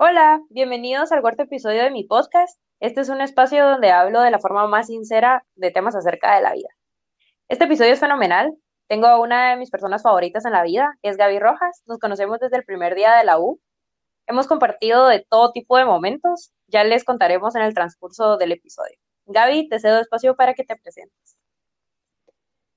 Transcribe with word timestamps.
Hola, 0.00 0.40
bienvenidos 0.48 1.10
al 1.10 1.22
cuarto 1.22 1.42
episodio 1.42 1.82
de 1.82 1.90
mi 1.90 2.04
podcast. 2.04 2.56
Este 2.78 3.00
es 3.00 3.08
un 3.08 3.20
espacio 3.20 3.68
donde 3.68 3.90
hablo 3.90 4.20
de 4.20 4.30
la 4.30 4.38
forma 4.38 4.68
más 4.68 4.86
sincera 4.86 5.44
de 5.56 5.72
temas 5.72 5.96
acerca 5.96 6.36
de 6.36 6.40
la 6.40 6.52
vida. 6.52 6.68
Este 7.48 7.64
episodio 7.64 7.94
es 7.94 7.98
fenomenal. 7.98 8.56
Tengo 8.86 9.08
a 9.08 9.18
una 9.18 9.50
de 9.50 9.56
mis 9.56 9.72
personas 9.72 10.04
favoritas 10.04 10.44
en 10.44 10.52
la 10.52 10.62
vida, 10.62 10.96
es 11.02 11.16
Gaby 11.16 11.40
Rojas. 11.40 11.82
Nos 11.86 11.98
conocemos 11.98 12.38
desde 12.38 12.58
el 12.58 12.64
primer 12.64 12.94
día 12.94 13.16
de 13.16 13.24
la 13.24 13.40
U. 13.40 13.60
Hemos 14.28 14.46
compartido 14.46 15.08
de 15.08 15.26
todo 15.28 15.50
tipo 15.50 15.76
de 15.76 15.84
momentos. 15.84 16.52
Ya 16.68 16.84
les 16.84 17.02
contaremos 17.02 17.56
en 17.56 17.62
el 17.62 17.74
transcurso 17.74 18.36
del 18.36 18.52
episodio. 18.52 18.96
Gaby, 19.26 19.68
te 19.68 19.80
cedo 19.80 19.98
espacio 19.98 20.36
para 20.36 20.54
que 20.54 20.62
te 20.62 20.76
presentes. 20.76 21.36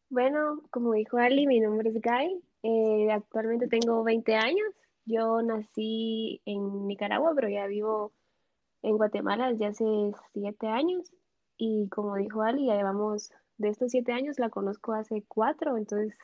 Bueno, 0.09 0.63
como 0.71 0.93
dijo 0.93 1.19
Ali, 1.19 1.45
mi 1.45 1.59
nombre 1.59 1.91
es 1.91 2.01
Gaby. 2.01 2.43
Eh, 2.63 3.11
actualmente 3.11 3.67
tengo 3.67 4.03
20 4.03 4.35
años. 4.35 4.73
Yo 5.05 5.41
nací 5.41 6.41
en 6.45 6.87
Nicaragua, 6.87 7.33
pero 7.35 7.49
ya 7.49 7.67
vivo 7.67 8.11
en 8.81 8.97
Guatemala 8.97 9.51
desde 9.51 9.65
hace 9.65 9.85
7 10.33 10.67
años. 10.67 11.11
Y 11.57 11.89
como 11.89 12.15
dijo 12.15 12.41
Ali, 12.41 12.67
ya 12.67 12.75
llevamos 12.75 13.31
de 13.57 13.69
estos 13.69 13.91
7 13.91 14.11
años, 14.13 14.39
la 14.39 14.49
conozco 14.49 14.93
hace 14.93 15.23
4, 15.27 15.77
entonces 15.77 16.17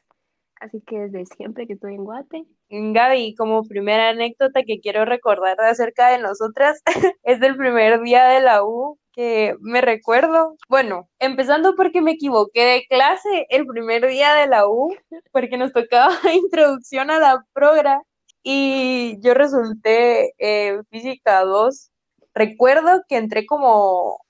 así 0.60 0.82
que 0.82 1.00
desde 1.00 1.26
siempre 1.26 1.68
que 1.68 1.74
estoy 1.74 1.96
en 1.96 2.04
Guate. 2.04 2.46
Gaby, 2.70 3.36
como 3.36 3.64
primera 3.64 4.10
anécdota 4.10 4.64
que 4.64 4.80
quiero 4.80 5.06
recordar 5.06 5.60
acerca 5.62 6.10
de 6.10 6.20
nosotras, 6.20 6.82
es 7.24 7.40
del 7.40 7.56
primer 7.56 8.02
día 8.02 8.26
de 8.28 8.42
la 8.42 8.64
U 8.64 8.98
que 9.14 9.56
me 9.62 9.82
recuerdo. 9.82 10.56
Bueno, 10.70 11.10
empezando 11.20 11.76
porque 11.76 12.02
me 12.02 12.12
equivoqué 12.12 12.66
de 12.66 12.86
clase 12.88 13.48
el 13.50 13.66
primer 13.66 14.08
día 14.08 14.34
de 14.34 14.48
la 14.48 14.68
U, 14.68 14.96
porque 15.32 15.58
nos 15.58 15.74
tocaba 15.74 16.12
introducción 16.34 17.10
a 17.10 17.20
la 17.20 17.46
progra 17.54 18.02
y 18.50 19.20
yo 19.20 19.34
resulté 19.34 20.34
eh, 20.38 20.80
física 20.90 21.44
2. 21.44 21.92
Recuerdo 22.34 23.04
que 23.10 23.18
entré 23.18 23.46
como 23.46 24.22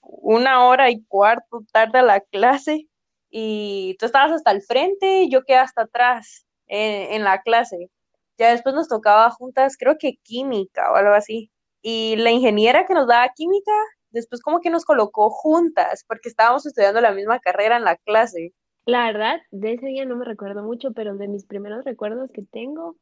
una 0.00 0.66
hora 0.66 0.90
y 0.90 1.04
cuarto 1.04 1.60
tarde 1.72 2.00
a 2.00 2.02
la 2.02 2.20
clase 2.22 2.88
y 3.30 3.94
tú 4.00 4.06
estabas 4.06 4.32
hasta 4.32 4.50
el 4.50 4.62
frente 4.62 5.22
y 5.22 5.30
yo 5.30 5.44
quedé 5.44 5.58
hasta 5.58 5.82
atrás 5.82 6.44
en, 6.66 7.22
la 7.22 7.40
clase. 7.42 7.88
Ya 8.36 8.50
después 8.50 8.74
nos 8.74 8.88
tocaba 8.88 9.30
juntas, 9.30 9.76
creo 9.78 9.96
que 9.96 10.16
química 10.24 10.90
o 10.90 10.96
algo 10.96 11.14
así. 11.14 11.52
Y 11.82 12.16
la 12.16 12.32
ingeniera 12.32 12.84
que 12.84 12.94
nos 12.94 13.06
daba 13.06 13.28
química, 13.28 13.70
después 14.10 14.42
como 14.42 14.58
que 14.58 14.70
nos 14.70 14.84
colocó 14.84 15.30
juntas 15.30 16.04
porque 16.08 16.28
estábamos 16.28 16.66
estudiando 16.66 17.00
la 17.00 17.12
misma 17.12 17.38
carrera 17.38 17.76
en 17.76 17.84
la 17.84 17.94
clase. 17.94 18.54
La 18.86 19.06
verdad, 19.06 19.40
de 19.52 19.74
ese 19.74 19.86
día 19.86 20.04
no 20.04 20.16
me 20.16 20.24
recuerdo 20.24 20.64
mucho, 20.64 20.90
pero 20.94 21.14
de 21.14 21.28
mis 21.28 21.46
primeros 21.46 21.84
recuerdos 21.84 22.28
que 22.32 22.42
tengo 22.42 22.96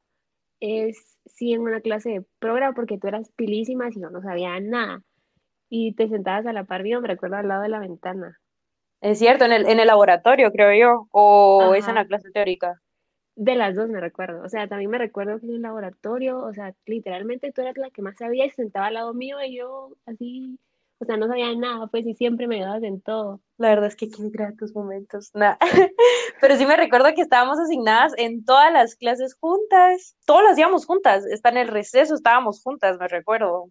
es 0.60 1.18
sí 1.26 1.52
en 1.52 1.62
una 1.62 1.80
clase 1.80 2.10
de 2.10 2.24
programa 2.38 2.74
porque 2.74 2.98
tú 2.98 3.08
eras 3.08 3.30
pilísima 3.36 3.88
y 3.88 4.00
yo 4.00 4.10
no 4.10 4.22
sabía 4.22 4.58
nada. 4.60 5.02
Y 5.68 5.94
te 5.94 6.08
sentabas 6.08 6.46
a 6.46 6.52
la 6.52 6.64
par 6.64 6.82
mío, 6.82 7.00
me 7.00 7.08
recuerdo, 7.08 7.36
al 7.36 7.48
lado 7.48 7.62
de 7.62 7.68
la 7.68 7.78
ventana. 7.78 8.38
Es 9.00 9.18
cierto, 9.18 9.44
en 9.44 9.52
el, 9.52 9.66
en 9.66 9.80
el 9.80 9.86
laboratorio, 9.86 10.52
creo 10.52 10.74
yo, 10.74 11.08
o 11.12 11.74
es 11.74 11.88
en 11.88 11.94
la 11.94 12.06
clase 12.06 12.30
teórica. 12.30 12.80
De 13.36 13.54
las 13.54 13.74
dos 13.74 13.88
me 13.88 14.00
recuerdo, 14.00 14.42
o 14.44 14.48
sea, 14.48 14.68
también 14.68 14.90
me 14.90 14.98
recuerdo 14.98 15.38
que 15.38 15.46
en 15.46 15.54
el 15.54 15.62
laboratorio, 15.62 16.40
o 16.40 16.52
sea, 16.52 16.74
literalmente 16.84 17.52
tú 17.52 17.62
eras 17.62 17.78
la 17.78 17.90
que 17.90 18.02
más 18.02 18.18
sabía 18.18 18.44
y 18.44 18.50
sentaba 18.50 18.88
al 18.88 18.94
lado 18.94 19.14
mío 19.14 19.38
y 19.42 19.56
yo 19.56 19.92
así 20.04 20.58
o 21.00 21.06
sea, 21.06 21.16
no 21.16 21.28
sabía 21.28 21.54
nada, 21.56 21.86
pues, 21.86 22.06
y 22.06 22.14
siempre 22.14 22.46
me 22.46 22.56
ayudabas 22.56 22.82
en 22.82 23.00
todo. 23.00 23.40
La 23.56 23.70
verdad 23.70 23.86
es 23.86 23.96
que 23.96 24.10
qué 24.10 24.22
gratos 24.30 24.74
momentos, 24.74 25.30
nada. 25.32 25.58
Pero 26.40 26.56
sí 26.56 26.66
me 26.66 26.76
recuerdo 26.76 27.14
que 27.14 27.22
estábamos 27.22 27.58
asignadas 27.58 28.12
en 28.18 28.44
todas 28.44 28.70
las 28.70 28.96
clases 28.96 29.34
juntas, 29.34 30.14
todos 30.26 30.42
lo 30.42 30.50
hacíamos 30.50 30.84
juntas, 30.84 31.24
está 31.24 31.48
en 31.48 31.56
el 31.56 31.68
receso, 31.68 32.14
estábamos 32.14 32.62
juntas, 32.62 32.98
me 32.98 33.08
recuerdo. 33.08 33.70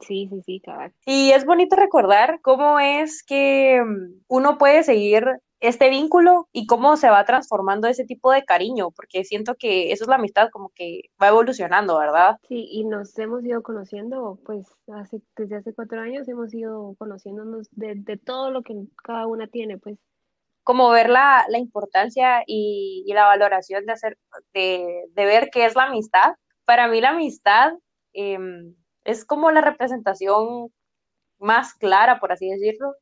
Sí, 0.00 0.28
sí, 0.30 0.42
sí, 0.46 0.60
cabal. 0.60 0.92
Y 1.06 1.32
es 1.32 1.44
bonito 1.44 1.74
recordar 1.74 2.40
cómo 2.40 2.78
es 2.78 3.24
que 3.24 3.82
mm, 3.84 4.22
uno 4.28 4.56
puede 4.56 4.84
seguir 4.84 5.26
este 5.60 5.90
vínculo 5.90 6.48
y 6.52 6.66
cómo 6.66 6.96
se 6.96 7.10
va 7.10 7.24
transformando 7.24 7.86
ese 7.86 8.04
tipo 8.04 8.32
de 8.32 8.44
cariño, 8.44 8.90
porque 8.90 9.24
siento 9.24 9.54
que 9.56 9.92
eso 9.92 10.04
es 10.04 10.08
la 10.08 10.16
amistad 10.16 10.48
como 10.50 10.70
que 10.70 11.02
va 11.22 11.28
evolucionando, 11.28 11.98
¿verdad? 11.98 12.38
Sí, 12.48 12.66
y 12.70 12.84
nos 12.84 13.16
hemos 13.18 13.44
ido 13.44 13.62
conociendo, 13.62 14.38
pues 14.46 14.66
hace, 14.92 15.20
desde 15.36 15.56
hace 15.56 15.74
cuatro 15.74 16.00
años 16.00 16.26
hemos 16.28 16.52
ido 16.54 16.94
conociéndonos 16.98 17.68
de, 17.72 17.94
de 17.94 18.16
todo 18.16 18.50
lo 18.50 18.62
que 18.62 18.74
cada 19.04 19.26
una 19.26 19.46
tiene, 19.46 19.76
pues. 19.76 19.98
Como 20.62 20.90
ver 20.90 21.10
la, 21.10 21.44
la 21.48 21.58
importancia 21.58 22.42
y, 22.46 23.04
y, 23.06 23.12
la 23.12 23.24
valoración 23.24 23.86
de 23.86 23.92
hacer, 23.92 24.18
de, 24.52 25.04
de, 25.14 25.24
ver 25.24 25.50
qué 25.50 25.64
es 25.64 25.74
la 25.74 25.84
amistad. 25.84 26.34
Para 26.64 26.86
mí 26.86 27.00
la 27.00 27.10
amistad 27.10 27.72
eh, 28.12 28.38
es 29.04 29.24
como 29.24 29.50
la 29.50 29.62
representación 29.62 30.70
más 31.38 31.74
clara, 31.74 32.20
por 32.20 32.32
así 32.32 32.48
decirlo, 32.48 32.94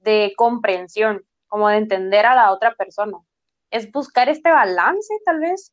de 0.00 0.32
comprensión 0.36 1.24
como 1.48 1.68
de 1.68 1.78
entender 1.78 2.26
a 2.26 2.34
la 2.34 2.52
otra 2.52 2.74
persona. 2.74 3.18
Es 3.70 3.90
buscar 3.90 4.28
este 4.28 4.50
balance, 4.50 5.12
tal 5.24 5.40
vez, 5.40 5.72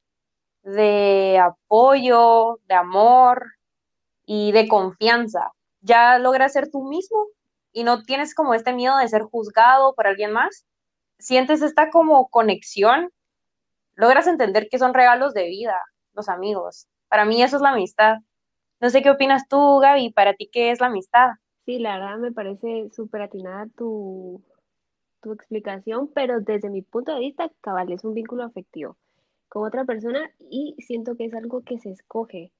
de 0.63 1.39
apoyo, 1.39 2.59
de 2.67 2.75
amor 2.75 3.51
y 4.25 4.51
de 4.51 4.67
confianza. 4.67 5.51
Ya 5.81 6.17
logras 6.17 6.53
ser 6.53 6.71
tú 6.71 6.83
mismo 6.83 7.27
y 7.71 7.83
no 7.83 8.03
tienes 8.03 8.33
como 8.33 8.53
este 8.53 8.73
miedo 8.73 8.97
de 8.97 9.07
ser 9.07 9.21
juzgado 9.21 9.93
por 9.93 10.07
alguien 10.07 10.31
más. 10.31 10.65
Sientes 11.19 11.61
esta 11.61 11.89
como 11.91 12.29
conexión, 12.29 13.11
logras 13.95 14.27
entender 14.27 14.67
que 14.69 14.79
son 14.79 14.93
regalos 14.93 15.33
de 15.33 15.45
vida, 15.45 15.79
los 16.13 16.27
amigos. 16.29 16.87
Para 17.07 17.25
mí 17.25 17.41
eso 17.43 17.57
es 17.57 17.61
la 17.61 17.69
amistad. 17.69 18.17
No 18.79 18.89
sé 18.89 19.01
qué 19.01 19.11
opinas 19.11 19.47
tú, 19.47 19.79
Gaby, 19.79 20.11
para 20.11 20.33
ti 20.33 20.49
qué 20.51 20.71
es 20.71 20.81
la 20.81 20.87
amistad. 20.87 21.29
Sí, 21.65 21.79
la 21.79 21.97
verdad 21.97 22.17
me 22.17 22.31
parece 22.31 22.89
súper 22.91 23.23
atinada 23.23 23.67
tu, 23.75 24.41
tu 25.25 25.33
explicación, 25.33 26.07
pero 26.13 26.39
desde 26.39 26.69
mi 26.69 26.83
punto 26.83 27.13
de 27.13 27.19
vista, 27.19 27.51
cabal, 27.61 27.91
es 27.91 28.03
un 28.05 28.13
vínculo 28.13 28.43
afectivo 28.43 28.95
con 29.49 29.65
otra 29.65 29.85
persona 29.85 30.31
y 30.51 30.75
siento 30.79 31.15
que 31.15 31.25
es 31.25 31.33
algo 31.33 31.63
que 31.63 31.79
se 31.79 31.89
escoge. 31.89 32.51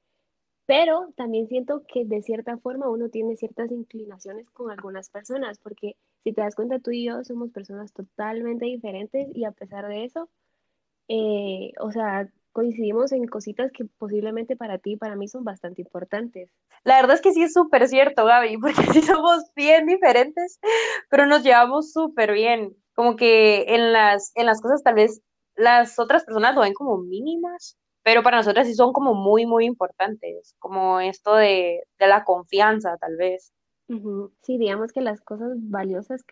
Pero 0.66 1.14
también 1.16 1.48
siento 1.48 1.84
que 1.88 2.06
de 2.06 2.24
cierta 2.24 2.58
forma 2.58 2.90
uno 2.90 3.10
tiene 3.10 3.36
ciertas 3.38 3.72
inclinaciones 3.72 4.50
con 4.50 4.72
algunas 4.72 5.12
personas, 5.12 5.60
porque 5.60 5.96
si 6.24 6.34
te 6.34 6.42
das 6.42 6.56
cuenta, 6.56 6.80
tú 6.80 6.90
y 6.90 7.06
yo 7.06 7.24
somos 7.24 7.52
personas 7.52 7.94
totalmente 7.94 8.66
diferentes 8.66 9.28
y 9.36 9.46
a 9.46 9.52
pesar 9.52 9.88
de 9.88 10.06
eso, 10.06 10.28
eh, 11.08 11.74
o 11.80 11.92
sea, 11.92 12.32
coincidimos 12.56 13.12
en 13.12 13.28
cositas 13.28 13.70
que 13.74 13.84
posiblemente 13.84 14.56
para 14.56 14.78
ti 14.78 14.94
y 14.94 14.98
para 14.98 15.18
mí 15.18 15.28
son 15.28 15.44
bastante 15.44 15.82
importantes. 15.82 16.50
La 16.86 16.96
verdad 16.96 17.18
es 17.18 17.22
que 17.22 17.34
sí 17.34 17.44
es 17.44 17.52
súper 17.52 17.90
cierto, 17.90 18.24
Gaby, 18.24 18.58
porque 18.62 18.82
sí 18.94 19.02
somos 19.02 19.44
bien 19.58 19.86
diferentes, 19.86 20.58
pero 21.10 21.26
nos 21.26 21.44
llevamos 21.44 21.92
súper 21.92 22.32
bien. 22.32 22.74
Como 22.96 23.18
que 23.18 23.66
en 23.76 23.92
las, 23.92 24.32
en 24.36 24.46
las 24.46 24.62
cosas 24.62 24.84
tal 24.84 24.96
vez 24.96 25.22
las 25.58 26.00
otras 26.00 26.24
personas 26.24 26.56
lo 26.56 26.62
ven 26.62 26.74
como 26.74 26.98
mínimas, 26.98 27.78
pero 28.04 28.24
para 28.24 28.38
nosotras 28.38 28.68
sí 28.68 28.74
son 28.74 28.94
como 28.94 29.14
muy, 29.14 29.46
muy 29.46 29.66
importantes, 29.66 30.56
como 30.58 31.02
esto 31.02 31.36
de, 31.36 31.84
de 32.00 32.08
la 32.08 32.24
confianza, 32.24 32.96
tal 32.98 33.18
vez. 33.18 33.52
Sí, 34.44 34.58
digamos 34.58 34.94
que 34.94 35.02
las 35.02 35.20
cosas 35.20 35.50
valiosas, 35.58 36.24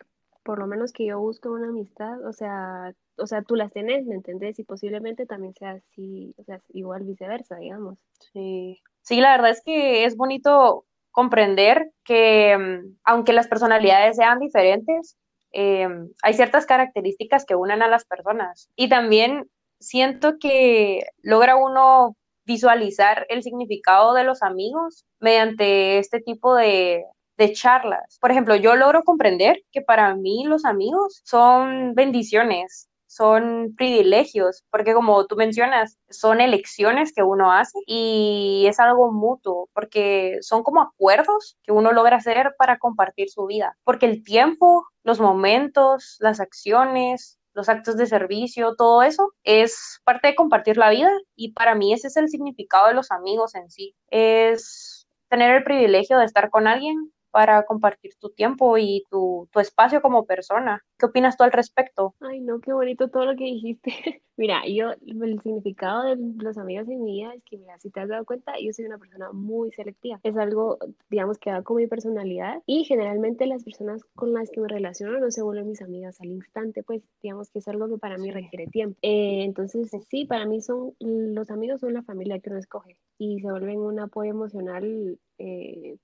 por 0.42 0.58
lo 0.58 0.66
menos 0.66 0.92
que 0.92 1.04
yo 1.04 1.20
busco 1.20 1.50
en 1.50 1.54
una 1.64 1.68
amistad, 1.68 2.26
o 2.26 2.32
sea, 2.32 2.94
o 3.16 3.26
sea, 3.26 3.42
tú 3.42 3.56
las 3.56 3.72
tenés, 3.72 4.06
¿me 4.06 4.14
entendés? 4.14 4.58
Y 4.58 4.64
posiblemente 4.64 5.26
también 5.26 5.54
sea 5.54 5.72
así, 5.72 6.34
o 6.38 6.44
sea, 6.44 6.60
igual 6.72 7.04
viceversa, 7.04 7.56
digamos. 7.56 7.98
Sí. 8.32 8.80
Sí, 9.02 9.20
la 9.20 9.32
verdad 9.32 9.50
es 9.50 9.62
que 9.62 10.04
es 10.04 10.16
bonito 10.16 10.86
comprender 11.10 11.92
que 12.04 12.56
mm, 12.58 12.96
aunque 13.04 13.32
las 13.32 13.48
personalidades 13.48 14.16
sean 14.16 14.40
diferentes, 14.40 15.16
eh, 15.52 15.86
hay 16.22 16.34
ciertas 16.34 16.66
características 16.66 17.44
que 17.44 17.54
unen 17.54 17.82
a 17.82 17.88
las 17.88 18.04
personas. 18.04 18.70
Y 18.76 18.88
también 18.88 19.48
siento 19.78 20.38
que 20.38 21.06
logra 21.22 21.56
uno 21.56 22.16
visualizar 22.44 23.26
el 23.28 23.42
significado 23.42 24.14
de 24.14 24.24
los 24.24 24.42
amigos 24.42 25.06
mediante 25.20 25.98
este 25.98 26.20
tipo 26.20 26.54
de, 26.54 27.04
de 27.36 27.52
charlas. 27.52 28.18
Por 28.20 28.30
ejemplo, 28.30 28.56
yo 28.56 28.76
logro 28.76 29.02
comprender 29.02 29.62
que 29.72 29.82
para 29.82 30.14
mí 30.14 30.44
los 30.44 30.64
amigos 30.64 31.22
son 31.24 31.94
bendiciones, 31.94 32.88
son 33.14 33.74
privilegios, 33.76 34.64
porque 34.70 34.92
como 34.92 35.26
tú 35.26 35.36
mencionas, 35.36 35.98
son 36.10 36.40
elecciones 36.40 37.12
que 37.12 37.22
uno 37.22 37.52
hace 37.52 37.78
y 37.86 38.64
es 38.68 38.80
algo 38.80 39.12
mutuo, 39.12 39.68
porque 39.72 40.38
son 40.40 40.64
como 40.64 40.82
acuerdos 40.82 41.56
que 41.62 41.70
uno 41.70 41.92
logra 41.92 42.16
hacer 42.16 42.54
para 42.58 42.78
compartir 42.78 43.30
su 43.30 43.46
vida, 43.46 43.76
porque 43.84 44.06
el 44.06 44.24
tiempo, 44.24 44.84
los 45.04 45.20
momentos, 45.20 46.16
las 46.18 46.40
acciones, 46.40 47.38
los 47.52 47.68
actos 47.68 47.96
de 47.96 48.06
servicio, 48.06 48.74
todo 48.74 49.04
eso 49.04 49.32
es 49.44 50.00
parte 50.02 50.28
de 50.28 50.34
compartir 50.34 50.76
la 50.76 50.90
vida 50.90 51.10
y 51.36 51.52
para 51.52 51.76
mí 51.76 51.92
ese 51.92 52.08
es 52.08 52.16
el 52.16 52.28
significado 52.28 52.88
de 52.88 52.94
los 52.94 53.12
amigos 53.12 53.54
en 53.54 53.70
sí, 53.70 53.94
es 54.10 55.06
tener 55.28 55.54
el 55.54 55.62
privilegio 55.62 56.18
de 56.18 56.24
estar 56.24 56.50
con 56.50 56.66
alguien 56.66 57.12
para 57.34 57.64
compartir 57.64 58.12
tu 58.20 58.30
tiempo 58.30 58.78
y 58.78 59.02
tu, 59.10 59.48
tu 59.50 59.58
espacio 59.58 60.00
como 60.00 60.24
persona. 60.24 60.84
¿Qué 60.96 61.06
opinas 61.06 61.36
tú 61.36 61.42
al 61.42 61.50
respecto? 61.50 62.14
Ay, 62.20 62.38
no, 62.40 62.60
qué 62.60 62.72
bonito 62.72 63.08
todo 63.08 63.24
lo 63.24 63.34
que 63.34 63.42
dijiste. 63.42 63.90
Mira, 64.36 64.62
yo, 64.68 64.90
el 65.06 65.40
significado 65.42 66.04
de 66.04 66.16
los 66.16 66.58
amigos 66.58 66.88
en 66.88 67.04
mi 67.04 67.12
vida 67.12 67.34
es 67.34 67.42
que, 67.44 67.56
mira, 67.56 67.78
si 67.78 67.90
te 67.90 68.00
has 68.00 68.08
dado 68.08 68.24
cuenta, 68.24 68.54
yo 68.60 68.72
soy 68.72 68.84
una 68.84 68.98
persona 68.98 69.30
muy 69.32 69.70
selectiva. 69.70 70.18
Es 70.24 70.36
algo, 70.36 70.78
digamos, 71.08 71.38
que 71.38 71.52
va 71.52 71.62
con 71.62 71.76
mi 71.76 71.86
personalidad 71.86 72.60
y 72.66 72.84
generalmente 72.84 73.46
las 73.46 73.62
personas 73.62 74.02
con 74.16 74.32
las 74.32 74.50
que 74.50 74.60
me 74.60 74.66
relaciono 74.66 75.20
no 75.20 75.30
se 75.30 75.42
vuelven 75.42 75.68
mis 75.68 75.82
amigas 75.82 76.20
al 76.20 76.28
instante, 76.28 76.82
pues 76.82 77.02
digamos 77.22 77.50
que 77.50 77.60
es 77.60 77.68
algo 77.68 77.88
que 77.88 77.98
para 77.98 78.18
mí 78.18 78.32
requiere 78.32 78.66
tiempo. 78.66 78.98
Eh, 79.02 79.44
entonces, 79.44 79.90
sí, 80.08 80.24
para 80.24 80.46
mí 80.46 80.60
son, 80.60 80.94
los 80.98 81.50
amigos 81.50 81.80
son 81.80 81.94
la 81.94 82.02
familia 82.02 82.40
que 82.40 82.50
uno 82.50 82.58
escoge 82.58 82.96
y 83.18 83.40
se 83.40 83.50
vuelven 83.50 83.78
un 83.78 84.00
apoyo 84.00 84.30
emocional, 84.30 85.18
eh, 85.38 85.96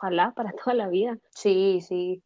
ojalá 0.00 0.32
para 0.34 0.52
toda 0.52 0.74
la 0.74 0.88
vida. 0.88 1.18
Sí, 1.30 1.80
sí. 1.82 2.22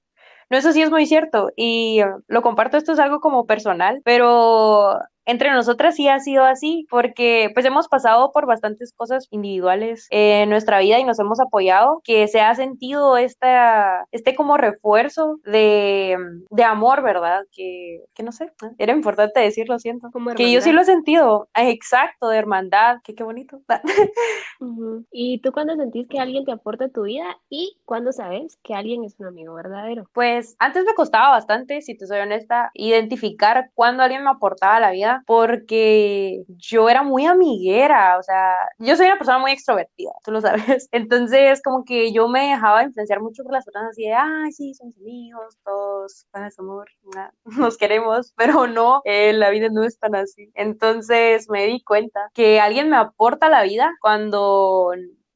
No, 0.51 0.59
eso 0.59 0.73
sí 0.73 0.83
es 0.83 0.91
muy 0.91 1.07
cierto 1.07 1.51
y 1.57 2.01
lo 2.29 2.43
comparto, 2.43 2.77
esto 2.77 2.93
es 2.93 2.99
algo 3.01 3.21
como 3.21 3.47
personal, 3.47 4.01
pero 4.05 4.99
entre 5.27 5.51
nosotras 5.51 5.95
sí 5.95 6.09
ha 6.09 6.21
sido 6.21 6.45
así, 6.45 6.87
porque 6.91 7.51
pues 7.55 7.65
hemos 7.67 7.89
pasado 7.89 8.31
por 8.33 8.47
bastantes 8.47 8.93
cosas 8.93 9.27
individuales 9.31 10.07
en 10.11 10.51
nuestra 10.51 10.81
vida 10.81 10.99
y 10.99 11.05
nos 11.05 11.19
hemos 11.19 11.41
apoyado, 11.41 12.01
que 12.05 12.29
se 12.29 12.41
ha 12.41 12.55
sentido 12.55 13.17
esta, 13.17 14.07
este 14.13 14.35
como 14.35 14.57
refuerzo 14.57 15.39
de, 15.45 16.17
de 16.51 16.65
amor, 16.65 17.03
¿verdad? 17.03 17.45
Que, 17.53 18.03
que 18.15 18.23
no 18.23 18.33
sé, 18.33 18.53
era 18.79 18.93
importante 18.93 19.41
decirlo, 19.41 19.79
siento. 19.79 20.11
que 20.37 20.53
yo 20.53 20.61
sí 20.61 20.73
lo 20.73 20.83
he 20.83 20.85
sentido, 20.85 21.49
exacto, 21.55 22.29
de 22.29 22.39
hermandad, 22.39 22.99
que 23.03 23.15
qué 23.15 23.25
bonito. 23.25 23.61
¿Y 25.11 25.41
tú 25.41 25.53
cuándo 25.53 25.77
sentís 25.77 26.07
que 26.09 26.19
alguien 26.19 26.45
te 26.45 26.53
aporta 26.53 26.89
tu 26.89 27.03
vida 27.03 27.39
y 27.49 27.79
cuándo 27.85 28.13
sabes 28.13 28.59
que 28.63 28.75
alguien 28.75 29.05
es 29.05 29.19
un 29.19 29.27
amigo 29.27 29.55
verdadero? 29.55 30.07
Pues 30.13 30.57
antes 30.59 30.85
me 30.85 30.95
costaba 30.95 31.31
bastante, 31.31 31.81
si 31.83 31.97
te 31.97 32.07
soy 32.07 32.21
honesta, 32.21 32.71
identificar 32.75 33.71
cuándo 33.75 34.03
alguien 34.03 34.25
me 34.25 34.31
aportaba 34.31 34.81
la 34.81 34.91
vida 34.91 35.14
porque 35.27 36.45
yo 36.49 36.89
era 36.89 37.03
muy 37.03 37.27
amiguera, 37.27 38.19
o 38.19 38.23
sea, 38.23 38.55
yo 38.79 38.97
soy 38.97 39.07
una 39.07 39.19
persona 39.19 39.39
muy 39.39 39.53
extrovertida, 39.53 40.13
tú 40.25 40.33
lo 40.33 40.41
sabes. 40.41 40.89
Entonces, 40.93 41.63
como 41.63 41.85
que 41.85 42.13
yo 42.13 42.29
me 42.29 42.51
dejaba 42.51 42.83
influenciar 42.83 43.21
mucho 43.21 43.43
por 43.43 43.53
las 43.53 43.65
personas 43.65 43.91
así 43.91 44.05
de, 44.05 44.15
ay, 44.15 44.53
sí, 44.53 44.75
somos 44.75 44.97
amigos, 44.99 45.59
todos, 45.65 46.27
paz, 46.31 46.59
amor, 46.59 46.89
nos 47.45 47.77
queremos, 47.77 48.33
pero 48.37 48.67
no, 48.67 49.03
eh, 49.05 49.33
la 49.33 49.51
vida 49.51 49.69
no 49.71 49.85
es 49.85 49.99
tan 49.99 50.15
así. 50.15 50.51
Entonces 50.55 51.49
me 51.51 51.67
di 51.67 51.83
cuenta 51.83 52.31
que 52.35 52.61
alguien 52.61 52.91
me 52.91 52.97
aporta 52.97 53.49
la 53.49 53.63
vida 53.63 53.93
cuando 54.01 54.93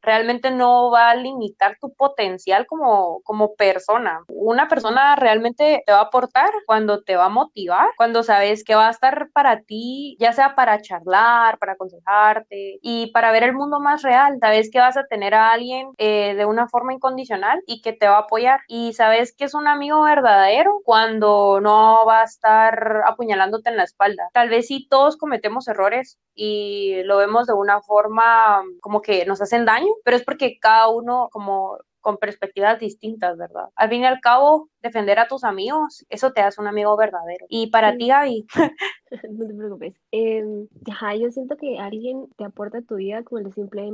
realmente 0.09 0.51
no 0.51 0.91
va 0.91 1.11
a 1.11 1.15
limitar 1.15 1.77
tu 1.79 1.93
potencial 1.93 2.67
como, 2.67 3.21
como 3.25 3.55
persona. 3.57 4.25
Una 4.29 4.67
persona 4.67 5.17
realmente 5.17 5.83
te 5.85 5.93
va 5.93 5.99
a 5.99 6.05
aportar 6.05 6.51
cuando 6.65 7.03
te 7.03 7.17
va 7.17 7.27
a 7.27 7.29
motivar, 7.29 7.91
cuando 7.99 8.23
sabes 8.23 8.65
que 8.65 8.75
va 8.75 8.89
a 8.89 8.91
estar 8.91 9.29
para 9.35 9.61
ti, 9.61 10.17
ya 10.19 10.33
sea 10.33 10.55
para 10.55 10.81
charlar, 10.81 11.59
para 11.59 11.73
aconsejarte 11.73 12.79
y 12.81 13.11
para 13.13 13.33
ver 13.33 13.43
el 13.43 13.53
mundo 13.53 13.81
más 13.81 14.01
real. 14.01 14.39
Sabes 14.41 14.71
que 14.73 14.79
vas 14.79 14.97
a 14.97 15.05
tener 15.05 15.35
a 15.35 15.53
alguien 15.53 15.91
eh, 15.99 16.35
de 16.35 16.47
una 16.47 16.69
forma 16.69 16.95
incondicional 16.95 17.63
y 17.67 17.83
que 17.83 17.93
te 17.93 18.09
va 18.09 18.17
a 18.17 18.21
apoyar. 18.21 18.61
Y 18.67 18.95
sabes 18.95 19.35
que 19.37 19.45
es 19.45 19.53
un 19.53 19.69
amigo 19.69 20.01
verdadero 20.01 20.81
cuando 20.87 21.61
no 21.61 22.07
va 22.07 22.23
a 22.23 22.25
estar 22.25 23.03
apuñalándote 23.05 23.69
en 23.69 23.77
la 23.77 23.85
espalda. 23.85 24.31
Tal 24.33 24.49
vez 24.49 24.69
sí 24.69 24.87
todos 24.89 25.19
cometemos 25.19 25.69
errores 25.69 26.19
y 26.35 27.03
lo 27.03 27.19
vemos 27.19 27.47
de 27.47 27.53
una 27.53 27.83
forma 27.83 28.63
como 28.81 29.03
que 29.03 29.27
nos 29.27 29.43
hacen 29.43 29.67
daño 29.67 29.93
pero 30.05 30.17
es 30.17 30.25
porque 30.25 30.59
cada 30.61 30.89
uno 30.89 31.29
como 31.31 31.79
con 32.01 32.17
perspectivas 32.17 32.79
distintas, 32.81 33.37
¿verdad? 33.37 33.69
Al 33.75 33.91
fin 33.91 34.03
y 34.03 34.07
al 34.07 34.21
cabo, 34.21 34.71
defender 34.83 35.19
a 35.19 35.29
tus 35.29 35.45
amigos, 35.45 36.07
eso 36.09 36.33
te 36.33 36.41
hace 36.41 36.61
un 36.61 36.67
amigo 36.67 36.97
verdadero. 36.97 37.45
Y 37.49 37.69
para 37.69 37.97
ti, 37.97 38.09
Gaby. 38.09 38.47
no 39.31 39.47
te 39.47 39.55
preocupes. 39.55 39.95
Eh, 40.13 40.45
yo 41.21 41.31
siento 41.31 41.57
que 41.57 41.79
alguien 41.79 42.29
te 42.37 42.45
aporta 42.45 42.79
a 42.79 42.83
tu 42.83 42.97
vida 42.97 43.23
con 43.25 43.45
el 43.45 43.53
simple, 43.53 43.91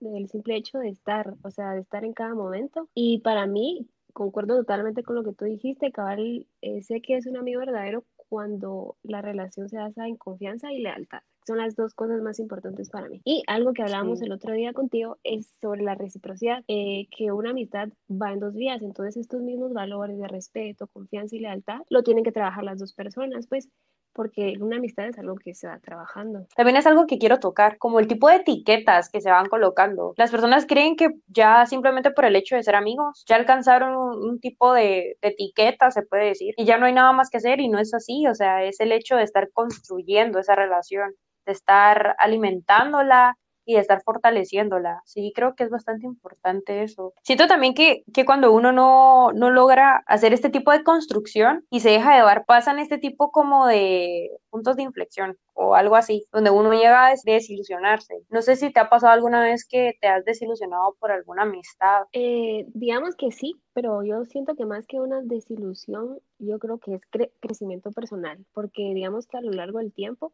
el 0.00 0.28
simple 0.28 0.56
hecho 0.56 0.78
de 0.78 0.88
estar, 0.88 1.34
o 1.42 1.50
sea, 1.50 1.72
de 1.72 1.80
estar 1.80 2.04
en 2.04 2.12
cada 2.12 2.34
momento. 2.34 2.88
Y 2.94 3.20
para 3.20 3.46
mí, 3.46 3.88
concuerdo 4.12 4.56
totalmente 4.56 5.02
con 5.02 5.16
lo 5.16 5.24
que 5.24 5.32
tú 5.32 5.44
dijiste, 5.44 5.92
cabal, 5.92 6.46
eh, 6.60 6.82
sé 6.82 7.00
que 7.00 7.16
es 7.16 7.26
un 7.26 7.36
amigo 7.36 7.60
verdadero 7.60 8.04
cuando 8.28 8.96
la 9.02 9.22
relación 9.22 9.68
se 9.68 9.76
basa 9.78 10.06
en 10.06 10.16
confianza 10.16 10.72
y 10.72 10.80
lealtad. 10.80 11.20
Son 11.46 11.58
las 11.58 11.76
dos 11.76 11.94
cosas 11.94 12.22
más 12.22 12.38
importantes 12.38 12.90
para 12.90 13.08
mí. 13.08 13.20
Y 13.24 13.42
algo 13.46 13.72
que 13.72 13.82
hablábamos 13.82 14.22
el 14.22 14.32
otro 14.32 14.54
día 14.54 14.72
contigo 14.72 15.18
es 15.24 15.54
sobre 15.60 15.82
la 15.82 15.94
reciprocidad, 15.94 16.64
eh, 16.68 17.06
que 17.10 17.32
una 17.32 17.50
amistad 17.50 17.88
va 18.10 18.32
en 18.32 18.40
dos 18.40 18.54
vías. 18.54 18.82
Entonces 18.82 19.16
estos 19.16 19.42
mismos 19.42 19.72
valores 19.72 20.18
de 20.18 20.28
respeto, 20.28 20.86
confianza 20.86 21.36
y 21.36 21.40
lealtad 21.40 21.80
lo 21.90 22.02
tienen 22.02 22.24
que 22.24 22.32
trabajar 22.32 22.64
las 22.64 22.78
dos 22.78 22.94
personas, 22.94 23.46
pues 23.46 23.68
porque 24.14 24.54
una 24.60 24.76
amistad 24.76 25.08
es 25.08 25.18
algo 25.18 25.34
que 25.34 25.54
se 25.54 25.66
va 25.66 25.78
trabajando. 25.80 26.46
También 26.56 26.76
es 26.76 26.86
algo 26.86 27.06
que 27.06 27.18
quiero 27.18 27.40
tocar, 27.40 27.78
como 27.78 27.98
el 27.98 28.06
tipo 28.06 28.28
de 28.28 28.36
etiquetas 28.36 29.10
que 29.10 29.20
se 29.20 29.30
van 29.30 29.48
colocando. 29.48 30.14
Las 30.16 30.30
personas 30.30 30.66
creen 30.66 30.96
que 30.96 31.08
ya 31.26 31.66
simplemente 31.66 32.12
por 32.12 32.24
el 32.24 32.36
hecho 32.36 32.56
de 32.56 32.62
ser 32.62 32.76
amigos, 32.76 33.24
ya 33.28 33.36
alcanzaron 33.36 33.96
un, 33.96 34.38
tipo 34.38 34.72
de, 34.72 35.16
de, 35.20 35.28
etiqueta, 35.28 35.90
se 35.90 36.02
puede 36.02 36.26
decir, 36.26 36.54
y 36.56 36.64
ya 36.64 36.78
no 36.78 36.86
hay 36.86 36.92
nada 36.92 37.12
más 37.12 37.28
que 37.28 37.38
hacer 37.38 37.60
y 37.60 37.68
no 37.68 37.78
es 37.78 37.92
así, 37.92 38.26
o 38.28 38.34
sea, 38.34 38.64
es 38.64 38.78
el 38.80 38.92
hecho 38.92 39.16
de 39.16 39.24
estar 39.24 39.50
construyendo 39.52 40.38
esa 40.38 40.54
relación 40.54 41.12
de 41.46 41.52
estar 41.52 42.16
alimentándola 42.18 43.36
y 43.66 43.74
de 43.74 43.80
estar 43.80 44.02
fortaleciéndola. 44.02 45.02
Sí, 45.04 45.32
creo 45.34 45.54
que 45.54 45.64
es 45.64 45.70
bastante 45.70 46.06
importante 46.06 46.82
eso. 46.82 47.14
Siento 47.22 47.46
también 47.46 47.74
que, 47.74 48.04
que 48.12 48.24
cuando 48.24 48.52
uno 48.52 48.72
no, 48.72 49.32
no, 49.32 49.50
logra 49.50 50.02
hacer 50.06 50.32
este 50.32 50.50
tipo 50.50 50.70
de 50.72 50.84
construcción 50.84 51.64
y 51.70 51.80
se 51.80 51.90
deja 51.90 52.16
llevar, 52.16 52.44
pasan 52.46 52.78
este 52.78 52.98
tipo 52.98 53.30
como 53.30 53.66
de 53.66 54.30
puntos 54.50 54.76
de 54.76 54.82
inflexión 54.82 55.36
o 55.54 55.74
algo 55.74 55.96
así, 55.96 56.26
donde 56.32 56.50
uno 56.50 56.72
llega 56.72 57.06
a 57.06 57.14
desilusionarse. 57.24 58.14
No 58.28 58.42
sé 58.42 58.56
si 58.56 58.72
te 58.72 58.80
ha 58.80 58.88
pasado 58.88 59.12
alguna 59.12 59.42
vez 59.42 59.66
que 59.66 59.96
te 60.00 60.08
has 60.08 60.24
desilusionado 60.24 60.96
por 60.98 61.12
alguna 61.12 61.42
amistad. 61.42 62.02
Eh, 62.12 62.66
digamos 62.74 63.14
que 63.16 63.30
sí, 63.30 63.54
pero 63.72 64.02
yo 64.02 64.24
siento 64.24 64.54
que 64.56 64.66
más 64.66 64.86
que 64.86 65.00
una 65.00 65.22
desilusión, 65.22 66.18
yo 66.38 66.58
creo 66.58 66.78
que 66.78 66.94
es 66.94 67.02
crecimiento 67.40 67.92
personal, 67.92 68.44
porque 68.52 68.92
digamos 68.94 69.26
que 69.26 69.38
a 69.38 69.42
lo 69.42 69.52
largo 69.52 69.78
del 69.78 69.92
tiempo, 69.92 70.32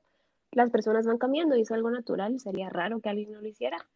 las 0.52 0.70
personas 0.70 1.06
van 1.06 1.19
cambiando 1.19 1.56
y 1.56 1.62
es 1.62 1.70
algo 1.70 1.91
natural, 1.91 2.38
sería 2.41 2.69
raro 2.69 3.00
que 3.00 3.08
alguien 3.08 3.32
no 3.32 3.41
lo 3.41 3.49
hiciera. 3.49 3.88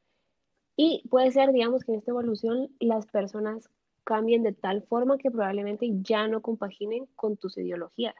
Y 0.76 1.06
puede 1.08 1.30
ser, 1.30 1.52
digamos, 1.52 1.84
que 1.84 1.92
en 1.92 1.98
esta 1.98 2.10
evolución 2.10 2.74
las 2.80 3.06
personas 3.06 3.68
cambien 4.04 4.42
de 4.42 4.52
tal 4.52 4.82
forma 4.82 5.18
que 5.18 5.30
probablemente 5.30 5.88
ya 6.02 6.28
no 6.28 6.42
compaginen 6.42 7.06
con 7.16 7.36
tus 7.36 7.56
ideologías. 7.56 8.14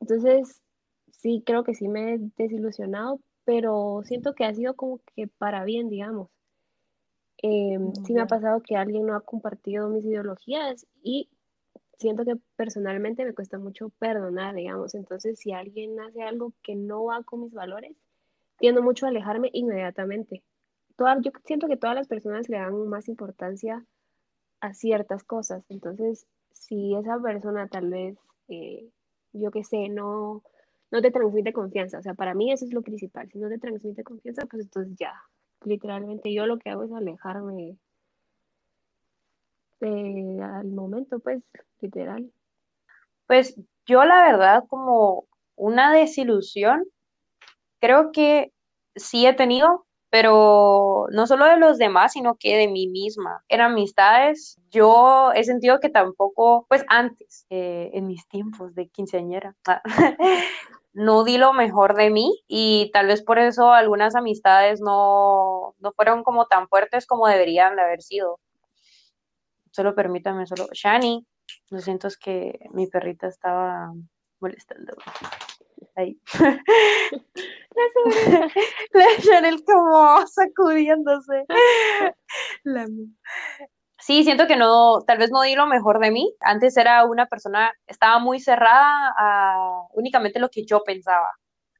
Entonces, 0.00 0.62
sí, 1.10 1.42
creo 1.44 1.64
que 1.64 1.74
sí 1.74 1.88
me 1.88 2.14
he 2.14 2.18
desilusionado, 2.36 3.20
pero 3.44 4.02
siento 4.04 4.34
que 4.34 4.44
ha 4.44 4.54
sido 4.54 4.74
como 4.74 5.00
que 5.14 5.26
para 5.26 5.64
bien, 5.64 5.88
digamos. 5.88 6.28
Em, 7.38 7.92
sí 8.04 8.12
me 8.12 8.22
ha 8.22 8.26
pasado 8.26 8.62
que 8.62 8.76
alguien 8.76 9.06
no 9.06 9.14
ha 9.14 9.20
compartido 9.20 9.88
mis 9.88 10.04
ideologías 10.04 10.86
y 11.02 11.28
siento 11.98 12.24
que 12.24 12.36
personalmente 12.56 13.24
me 13.24 13.34
cuesta 13.34 13.58
mucho 13.58 13.90
perdonar, 13.98 14.54
digamos. 14.54 14.94
Entonces, 14.94 15.38
si 15.38 15.52
alguien 15.52 15.98
hace 16.00 16.22
algo 16.22 16.52
que 16.62 16.76
no 16.76 17.04
va 17.04 17.22
con 17.22 17.42
mis 17.42 17.52
valores, 17.52 17.96
tiendo 18.58 18.82
mucho 18.82 19.06
a 19.06 19.10
alejarme 19.10 19.50
inmediatamente. 19.52 20.42
yo 20.98 21.30
siento 21.44 21.68
que 21.68 21.76
todas 21.76 21.96
las 21.96 22.08
personas 22.08 22.48
le 22.48 22.58
dan 22.58 22.88
más 22.88 23.08
importancia 23.08 23.84
a 24.60 24.74
ciertas 24.74 25.24
cosas. 25.24 25.64
Entonces, 25.68 26.26
si 26.52 26.94
esa 26.94 27.20
persona 27.20 27.68
tal 27.68 27.90
vez, 27.90 28.18
eh, 28.48 28.88
yo 29.32 29.50
qué 29.50 29.64
sé, 29.64 29.88
no, 29.88 30.42
no 30.90 31.02
te 31.02 31.10
transmite 31.10 31.52
confianza, 31.52 31.98
o 31.98 32.02
sea, 32.02 32.14
para 32.14 32.34
mí 32.34 32.52
eso 32.52 32.64
es 32.64 32.72
lo 32.72 32.82
principal. 32.82 33.28
Si 33.30 33.38
no 33.38 33.48
te 33.48 33.58
transmite 33.58 34.04
confianza, 34.04 34.46
pues 34.46 34.62
entonces 34.64 34.96
ya, 34.98 35.12
literalmente 35.64 36.32
yo 36.32 36.46
lo 36.46 36.58
que 36.58 36.70
hago 36.70 36.84
es 36.84 36.92
alejarme 36.92 37.78
eh, 39.80 40.38
al 40.42 40.68
momento, 40.68 41.18
pues, 41.18 41.42
literal. 41.80 42.30
Pues 43.26 43.56
yo 43.86 44.04
la 44.04 44.22
verdad 44.22 44.64
como 44.68 45.26
una 45.56 45.92
desilusión, 45.92 46.84
creo 47.80 48.12
que 48.12 48.52
sí 48.94 49.26
he 49.26 49.34
tenido, 49.34 49.86
pero 50.10 51.06
no 51.10 51.26
solo 51.26 51.46
de 51.46 51.56
los 51.58 51.78
demás, 51.78 52.12
sino 52.12 52.36
que 52.36 52.56
de 52.56 52.68
mí 52.68 52.88
misma. 52.88 53.42
En 53.48 53.60
amistades, 53.60 54.58
yo 54.70 55.32
he 55.34 55.44
sentido 55.44 55.80
que 55.80 55.88
tampoco, 55.88 56.66
pues 56.68 56.84
antes, 56.88 57.46
eh, 57.50 57.90
en 57.92 58.06
mis 58.06 58.26
tiempos 58.28 58.74
de 58.74 58.88
quinceañera, 58.88 59.54
no 60.92 61.24
di 61.24 61.36
lo 61.36 61.52
mejor 61.52 61.94
de 61.94 62.10
mí 62.10 62.42
y 62.48 62.90
tal 62.92 63.08
vez 63.08 63.22
por 63.22 63.38
eso 63.38 63.72
algunas 63.72 64.14
amistades 64.14 64.80
no, 64.80 65.74
no 65.78 65.92
fueron 65.92 66.24
como 66.24 66.46
tan 66.46 66.68
fuertes 66.68 67.06
como 67.06 67.26
deberían 67.26 67.76
de 67.76 67.82
haber 67.82 68.02
sido. 68.02 68.40
Solo 69.72 69.94
permítame, 69.94 70.46
solo. 70.46 70.68
Shani, 70.72 71.26
lo 71.70 71.78
siento, 71.80 72.08
es 72.08 72.16
que 72.16 72.58
mi 72.72 72.86
perrita 72.86 73.28
estaba 73.28 73.92
molestando. 74.40 74.94
Ahí. 75.94 76.20
La, 78.92 79.06
Chanel 79.20 79.64
como 79.64 80.26
sacudiéndose. 80.26 81.44
Sí, 83.98 84.24
siento 84.24 84.46
que 84.46 84.56
no, 84.56 85.02
tal 85.06 85.18
vez 85.18 85.30
no 85.30 85.42
di 85.42 85.54
lo 85.54 85.66
mejor 85.66 85.98
de 85.98 86.10
mí. 86.10 86.34
Antes 86.40 86.76
era 86.76 87.04
una 87.04 87.26
persona, 87.26 87.72
estaba 87.86 88.18
muy 88.18 88.40
cerrada 88.40 89.14
a 89.18 89.86
únicamente 89.94 90.38
lo 90.38 90.48
que 90.48 90.64
yo 90.64 90.84
pensaba 90.84 91.30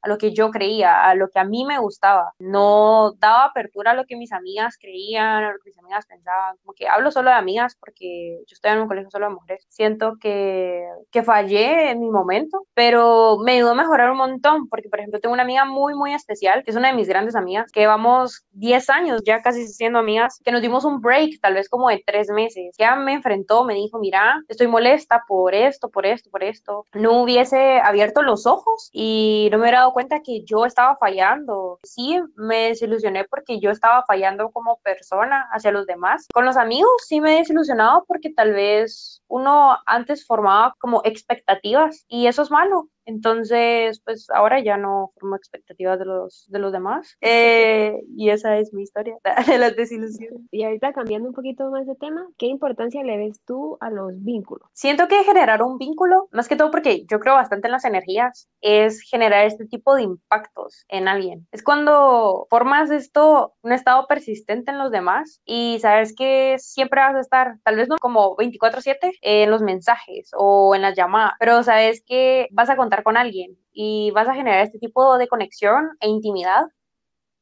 a 0.06 0.08
lo 0.08 0.18
que 0.18 0.32
yo 0.32 0.50
creía, 0.50 1.04
a 1.04 1.14
lo 1.14 1.28
que 1.28 1.38
a 1.38 1.44
mí 1.44 1.64
me 1.64 1.78
gustaba. 1.78 2.32
No 2.38 3.12
daba 3.18 3.46
apertura 3.46 3.90
a 3.90 3.94
lo 3.94 4.04
que 4.06 4.16
mis 4.16 4.32
amigas 4.32 4.76
creían, 4.80 5.44
a 5.44 5.52
lo 5.52 5.58
que 5.58 5.70
mis 5.70 5.78
amigas 5.78 6.06
pensaban. 6.06 6.56
Como 6.62 6.74
que 6.74 6.88
hablo 6.88 7.10
solo 7.10 7.30
de 7.30 7.36
amigas 7.36 7.76
porque 7.78 8.38
yo 8.46 8.54
estoy 8.54 8.70
en 8.70 8.80
un 8.80 8.88
colegio 8.88 9.10
solo 9.10 9.26
de 9.28 9.34
mujeres. 9.34 9.66
Siento 9.68 10.14
que, 10.20 10.86
que 11.10 11.22
fallé 11.22 11.90
en 11.90 12.00
mi 12.00 12.08
momento, 12.08 12.66
pero 12.74 13.38
me 13.38 13.52
ayudó 13.52 13.72
a 13.72 13.74
mejorar 13.74 14.10
un 14.12 14.18
montón 14.18 14.68
porque, 14.68 14.88
por 14.88 15.00
ejemplo, 15.00 15.20
tengo 15.20 15.32
una 15.32 15.42
amiga 15.42 15.64
muy, 15.64 15.94
muy 15.94 16.14
especial, 16.14 16.62
que 16.62 16.70
es 16.70 16.76
una 16.76 16.88
de 16.88 16.94
mis 16.94 17.08
grandes 17.08 17.34
amigas, 17.34 17.72
que 17.72 17.80
llevamos 17.80 18.46
10 18.52 18.88
años 18.90 19.22
ya 19.26 19.42
casi 19.42 19.66
siendo 19.66 19.98
amigas, 19.98 20.40
que 20.44 20.52
nos 20.52 20.62
dimos 20.62 20.84
un 20.84 21.00
break, 21.00 21.40
tal 21.40 21.54
vez 21.54 21.68
como 21.68 21.88
de 21.88 22.02
tres 22.06 22.28
meses. 22.30 22.76
Ya 22.78 22.94
me 22.94 23.14
enfrentó, 23.14 23.64
me 23.64 23.74
dijo, 23.74 23.98
mira, 23.98 24.40
estoy 24.48 24.68
molesta 24.68 25.24
por 25.26 25.54
esto, 25.54 25.90
por 25.90 26.06
esto, 26.06 26.30
por 26.30 26.44
esto. 26.44 26.86
No 26.94 27.22
hubiese 27.22 27.80
abierto 27.80 28.22
los 28.22 28.46
ojos 28.46 28.88
y 28.92 29.48
no 29.50 29.58
me 29.58 29.64
hubiera 29.64 29.80
dado 29.80 29.95
cuenta 29.96 30.20
que 30.20 30.44
yo 30.44 30.66
estaba 30.66 30.94
fallando. 30.98 31.80
Sí, 31.82 32.20
me 32.34 32.68
desilusioné 32.68 33.24
porque 33.24 33.60
yo 33.60 33.70
estaba 33.70 34.04
fallando 34.06 34.50
como 34.50 34.78
persona 34.80 35.48
hacia 35.52 35.72
los 35.72 35.86
demás. 35.86 36.26
Con 36.34 36.44
los 36.44 36.58
amigos 36.58 36.90
sí 37.06 37.18
me 37.22 37.32
he 37.32 37.38
desilusionado 37.38 38.04
porque 38.06 38.28
tal 38.28 38.52
vez 38.52 39.22
uno 39.26 39.78
antes 39.86 40.26
formaba 40.26 40.74
como 40.80 41.00
expectativas 41.02 42.04
y 42.08 42.26
eso 42.26 42.42
es 42.42 42.50
malo. 42.50 42.90
Entonces, 43.06 44.00
pues 44.04 44.28
ahora 44.30 44.60
ya 44.60 44.76
no 44.76 45.12
formo 45.14 45.36
expectativas 45.36 45.98
de 45.98 46.04
los, 46.04 46.44
de 46.48 46.58
los 46.58 46.72
demás. 46.72 47.16
Eh, 47.20 48.00
y 48.16 48.30
esa 48.30 48.58
es 48.58 48.72
mi 48.74 48.82
historia 48.82 49.16
de 49.46 49.58
las 49.58 49.76
desilusiones. 49.76 50.42
Y 50.50 50.64
ahorita 50.64 50.92
cambiando 50.92 51.28
un 51.28 51.34
poquito 51.34 51.70
más 51.70 51.86
de 51.86 51.94
tema, 51.94 52.26
¿qué 52.36 52.46
importancia 52.46 53.02
le 53.02 53.16
ves 53.16 53.40
tú 53.46 53.78
a 53.80 53.90
los 53.90 54.12
vínculos? 54.22 54.68
Siento 54.72 55.08
que 55.08 55.24
generar 55.24 55.62
un 55.62 55.78
vínculo, 55.78 56.28
más 56.32 56.48
que 56.48 56.56
todo 56.56 56.70
porque 56.70 57.06
yo 57.08 57.20
creo 57.20 57.34
bastante 57.34 57.68
en 57.68 57.72
las 57.72 57.84
energías, 57.84 58.48
es 58.60 59.00
generar 59.00 59.46
este 59.46 59.66
tipo 59.66 59.94
de 59.94 60.02
impactos 60.02 60.84
en 60.88 61.08
alguien. 61.08 61.46
Es 61.52 61.62
cuando 61.62 62.46
formas 62.50 62.90
esto, 62.90 63.54
un 63.62 63.72
estado 63.72 64.06
persistente 64.06 64.70
en 64.70 64.78
los 64.78 64.90
demás 64.90 65.40
y 65.44 65.78
sabes 65.80 66.14
que 66.14 66.56
siempre 66.58 67.00
vas 67.00 67.14
a 67.14 67.20
estar, 67.20 67.58
tal 67.62 67.76
vez 67.76 67.88
no 67.88 67.96
como 67.98 68.36
24/7 68.36 69.12
en 69.22 69.50
los 69.50 69.62
mensajes 69.62 70.30
o 70.36 70.74
en 70.74 70.82
las 70.82 70.96
llamadas, 70.96 71.34
pero 71.38 71.62
sabes 71.62 72.02
que 72.04 72.48
vas 72.50 72.70
a 72.70 72.76
contar 72.76 72.95
con 73.02 73.16
alguien 73.16 73.58
y 73.72 74.10
vas 74.12 74.28
a 74.28 74.34
generar 74.34 74.62
este 74.64 74.78
tipo 74.78 75.18
de 75.18 75.28
conexión 75.28 75.96
e 76.00 76.08
intimidad, 76.08 76.64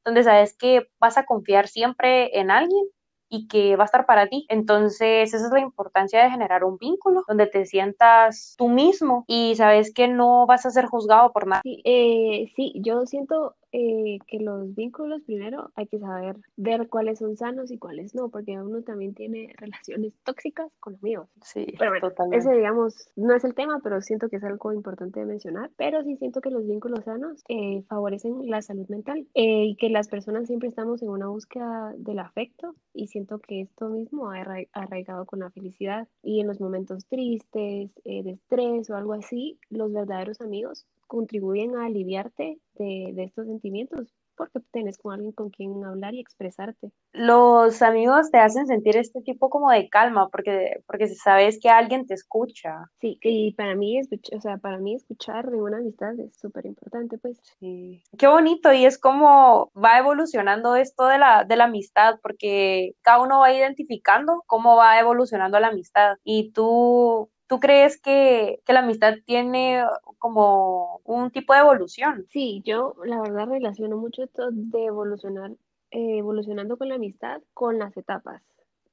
donde 0.05 0.25
sabes 0.25 0.57
que 0.57 0.89
vas 0.99 1.17
a 1.19 1.25
confiar 1.25 1.69
siempre 1.69 2.39
en 2.39 2.51
alguien 2.51 2.85
y 3.29 3.49
que 3.49 3.77
va 3.77 3.85
a 3.85 3.87
estar 3.87 4.07
para 4.07 4.29
ti. 4.29 4.47
Entonces, 4.49 5.35
esa 5.35 5.47
es 5.47 5.53
la 5.53 5.61
importancia 5.61 6.23
de 6.23 6.31
generar 6.31 6.65
un 6.65 6.79
vínculo 6.79 7.25
donde 7.27 7.47
te 7.47 7.67
sientas 7.67 8.55
tú 8.57 8.69
mismo 8.69 9.25
y 9.27 9.55
sabes 9.57 9.93
que 9.93 10.09
no 10.09 10.47
vas 10.47 10.67
a 10.67 10.71
ser 10.71 10.87
juzgado 10.87 11.33
por 11.33 11.47
nada. 11.47 11.63
Sí, 11.63 11.83
eh, 11.85 12.53
sí 12.55 12.73
yo 12.77 13.07
siento 13.07 13.57
eh, 13.77 14.19
que 14.29 14.39
los 14.39 14.73
vínculos 14.73 15.23
primero 15.23 15.73
hay 15.75 15.89
que 15.89 15.99
saber 15.99 16.37
ver 16.57 16.89
cuáles 16.89 17.19
son 17.19 17.37
sanos 17.37 17.73
y 17.73 17.79
cuáles 17.79 18.15
no, 18.15 18.29
porque 18.29 18.53
uno 18.57 18.83
también 18.83 19.15
tiene 19.15 19.53
relaciones 19.57 20.13
tóxicas 20.25 20.71
con 20.79 20.95
amigos. 20.95 21.29
Sí, 21.43 21.67
pero 21.77 21.91
bueno, 21.91 22.13
ese 22.31 22.53
digamos 22.53 23.11
no 23.17 23.35
es 23.35 23.43
el 23.43 23.55
tema, 23.55 23.81
pero 23.83 24.01
siento 24.01 24.29
que 24.29 24.37
es 24.37 24.45
algo 24.45 24.73
importante 24.73 25.19
de 25.19 25.27
mencionar. 25.27 25.73
Pero 25.77 26.05
sí 26.05 26.17
siento 26.19 26.41
que 26.41 26.51
los 26.51 26.65
vínculos 26.65 27.05
sanos 27.05 27.43
eh, 27.49 27.83
favorecen 27.89 28.49
la 28.49 28.63
salud 28.63 28.87
mental 28.89 29.27
eh, 29.35 29.65
y 29.65 29.75
que 29.75 29.91
las 29.91 30.07
personas 30.07 30.47
siempre 30.47 30.69
estamos 30.69 31.03
en 31.03 31.09
una 31.09 31.27
búsqueda 31.27 31.93
del 31.97 32.21
afecto 32.21 32.77
y 32.93 33.09
siento 33.09 33.41
que 33.41 33.63
esto 33.63 33.89
mismo 33.89 34.31
ha 34.31 34.45
arraigado 34.73 35.27
con 35.27 35.41
la 35.41 35.51
felicidad 35.51 36.07
y 36.23 36.41
en 36.41 36.47
los 36.47 36.61
momentos 36.61 37.07
tristes, 37.07 37.91
de 38.05 38.31
estrés 38.31 38.89
o 38.89 38.95
algo 38.95 39.15
así, 39.15 39.59
los 39.69 39.93
verdaderos 39.93 40.41
amigos 40.41 40.87
contribuyen 41.15 41.77
a 41.77 41.87
aliviarte 41.87 42.59
de, 42.75 43.13
de 43.15 43.25
estos 43.25 43.47
sentimientos 43.47 44.13
porque 44.37 44.61
tienes 44.73 44.99
con 44.99 45.15
alguien 45.15 45.33
con 45.33 45.51
quien 45.51 45.85
hablar 45.85 46.15
y 46.15 46.21
expresarte. 46.21 46.91
Los 47.13 47.83
amigos 47.83 48.31
te 48.31 48.39
hacen 48.39 48.67
sentir 48.67 48.97
este 48.97 49.21
tipo 49.23 49.49
como 49.49 49.71
de 49.71 49.89
calma 49.89 50.29
porque, 50.29 50.83
porque 50.87 51.09
sabes 51.09 51.59
que 51.61 51.71
alguien 51.71 52.07
te 52.07 52.15
escucha. 52.15 52.91
Sí, 53.01 53.19
y 53.23 53.53
para 53.55 53.75
mí, 53.75 54.01
o 54.01 54.41
sea, 54.41 54.59
para 54.59 54.79
mí 54.79 54.95
escuchar 54.95 55.51
de 55.51 55.63
una 55.63 55.79
amistad 55.79 56.19
es 56.19 56.37
súper 56.37 56.67
importante, 56.67 57.19
pues. 57.19 57.41
Sí. 57.61 58.03
Qué 58.19 58.27
bonito 58.27 58.73
y 58.73 58.85
es 58.85 58.99
como 58.99 59.71
va 59.73 59.99
evolucionando 59.99 60.75
esto 60.77 61.07
de 61.07 61.19
la, 61.19 61.45
de 61.45 61.57
la 61.57 61.65
amistad 61.65 62.19
porque 62.23 62.95
cada 63.03 63.23
uno 63.23 63.41
va 63.41 63.53
identificando 63.53 64.43
cómo 64.47 64.77
va 64.77 64.99
evolucionando 64.99 65.61
la 65.61 65.69
amistad 65.69 66.17
y 66.25 66.51
tú 66.51 67.31
¿Tú 67.55 67.61
crees 67.61 68.01
que, 68.01 68.61
que, 68.67 68.73
la 68.73 68.81
amistad 68.81 69.15
tiene 69.25 69.85
como 70.19 71.01
un 71.05 71.31
tipo 71.31 71.55
de 71.55 71.61
evolución? 71.61 72.27
Sí, 72.29 72.61
yo 72.65 72.97
la 73.05 73.21
verdad 73.21 73.47
relaciono 73.47 73.97
mucho 73.97 74.25
esto 74.25 74.49
de 74.51 74.87
evolucionar, 74.87 75.53
eh, 75.93 76.19
evolucionando 76.19 76.77
con 76.77 76.89
la 76.89 76.97
amistad 76.97 77.41
con 77.53 77.79
las 77.79 77.97
etapas. 77.97 78.43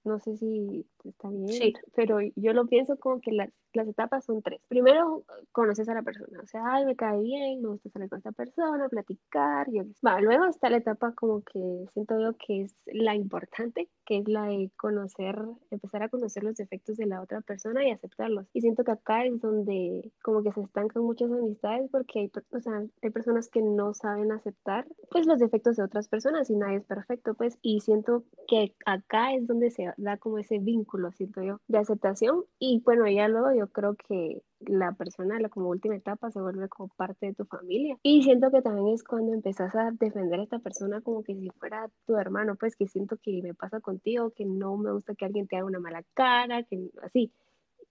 No 0.03 0.19
sé 0.19 0.37
si 0.37 0.85
está 1.03 1.29
bien, 1.29 1.47
sí. 1.47 1.73
pero 1.95 2.19
yo 2.35 2.53
lo 2.53 2.67
pienso 2.67 2.97
como 2.97 3.19
que 3.19 3.31
las, 3.31 3.49
las 3.73 3.87
etapas 3.87 4.25
son 4.25 4.43
tres. 4.43 4.61
Primero, 4.67 5.23
conoces 5.51 5.89
a 5.89 5.95
la 5.95 6.03
persona, 6.03 6.39
o 6.43 6.45
sea, 6.45 6.61
ay, 6.67 6.85
me 6.85 6.95
cae 6.95 7.19
bien, 7.19 7.63
me 7.63 7.69
gusta 7.69 7.89
salir 7.89 8.09
con 8.09 8.19
esta 8.19 8.31
persona, 8.31 8.89
platicar, 8.89 9.71
yo 9.71 9.85
va. 10.05 10.21
Luego 10.21 10.45
está 10.45 10.69
la 10.69 10.77
etapa 10.77 11.13
como 11.13 11.41
que 11.41 11.59
siento 11.93 12.19
yo 12.21 12.35
que 12.37 12.61
es 12.61 12.75
la 12.85 13.15
importante, 13.15 13.89
es 14.17 14.27
la 14.27 14.45
de 14.45 14.71
conocer, 14.77 15.37
empezar 15.69 16.03
a 16.03 16.09
conocer 16.09 16.43
los 16.43 16.55
defectos 16.55 16.97
de 16.97 17.05
la 17.05 17.21
otra 17.21 17.41
persona 17.41 17.85
y 17.85 17.91
aceptarlos. 17.91 18.47
Y 18.53 18.61
siento 18.61 18.83
que 18.83 18.91
acá 18.91 19.25
es 19.25 19.39
donde 19.41 20.11
como 20.23 20.43
que 20.43 20.51
se 20.51 20.61
estancan 20.61 21.03
muchas 21.03 21.31
amistades 21.31 21.89
porque 21.91 22.19
hay, 22.19 22.31
o 22.51 22.59
sea, 22.59 22.83
hay 23.01 23.09
personas 23.09 23.49
que 23.49 23.61
no 23.61 23.93
saben 23.93 24.31
aceptar 24.31 24.87
pues 25.09 25.25
los 25.25 25.39
defectos 25.39 25.75
de 25.77 25.83
otras 25.83 26.07
personas 26.07 26.49
y 26.49 26.55
nadie 26.55 26.77
es 26.77 26.85
perfecto, 26.85 27.33
pues, 27.33 27.57
y 27.61 27.81
siento 27.81 28.23
que 28.47 28.75
acá 28.85 29.33
es 29.33 29.47
donde 29.47 29.71
se 29.71 29.93
da 29.97 30.17
como 30.17 30.37
ese 30.39 30.59
vínculo, 30.59 31.11
siento 31.11 31.41
yo, 31.43 31.59
de 31.67 31.77
aceptación 31.77 32.43
y 32.59 32.81
bueno, 32.83 33.07
ya 33.07 33.27
luego 33.27 33.53
yo 33.53 33.67
creo 33.67 33.95
que 33.95 34.43
la 34.67 34.93
persona 34.93 35.39
la 35.39 35.49
como 35.49 35.69
última 35.69 35.95
etapa 35.95 36.31
se 36.31 36.41
vuelve 36.41 36.69
como 36.69 36.89
parte 36.89 37.27
de 37.27 37.33
tu 37.33 37.45
familia 37.45 37.97
y 38.03 38.23
siento 38.23 38.51
que 38.51 38.61
también 38.61 38.89
es 38.89 39.03
cuando 39.03 39.33
empezás 39.33 39.75
a 39.75 39.91
defender 39.91 40.39
a 40.39 40.43
esta 40.43 40.59
persona 40.59 41.01
como 41.01 41.23
que 41.23 41.35
si 41.35 41.49
fuera 41.51 41.89
tu 42.05 42.17
hermano, 42.17 42.55
pues 42.55 42.75
que 42.75 42.87
siento 42.87 43.17
que 43.21 43.41
me 43.41 43.53
pasa 43.53 43.79
contigo, 43.79 44.31
que 44.31 44.45
no 44.45 44.77
me 44.77 44.91
gusta 44.91 45.15
que 45.15 45.25
alguien 45.25 45.47
te 45.47 45.57
haga 45.57 45.65
una 45.65 45.79
mala 45.79 46.03
cara, 46.13 46.63
que 46.63 46.89
así, 47.03 47.31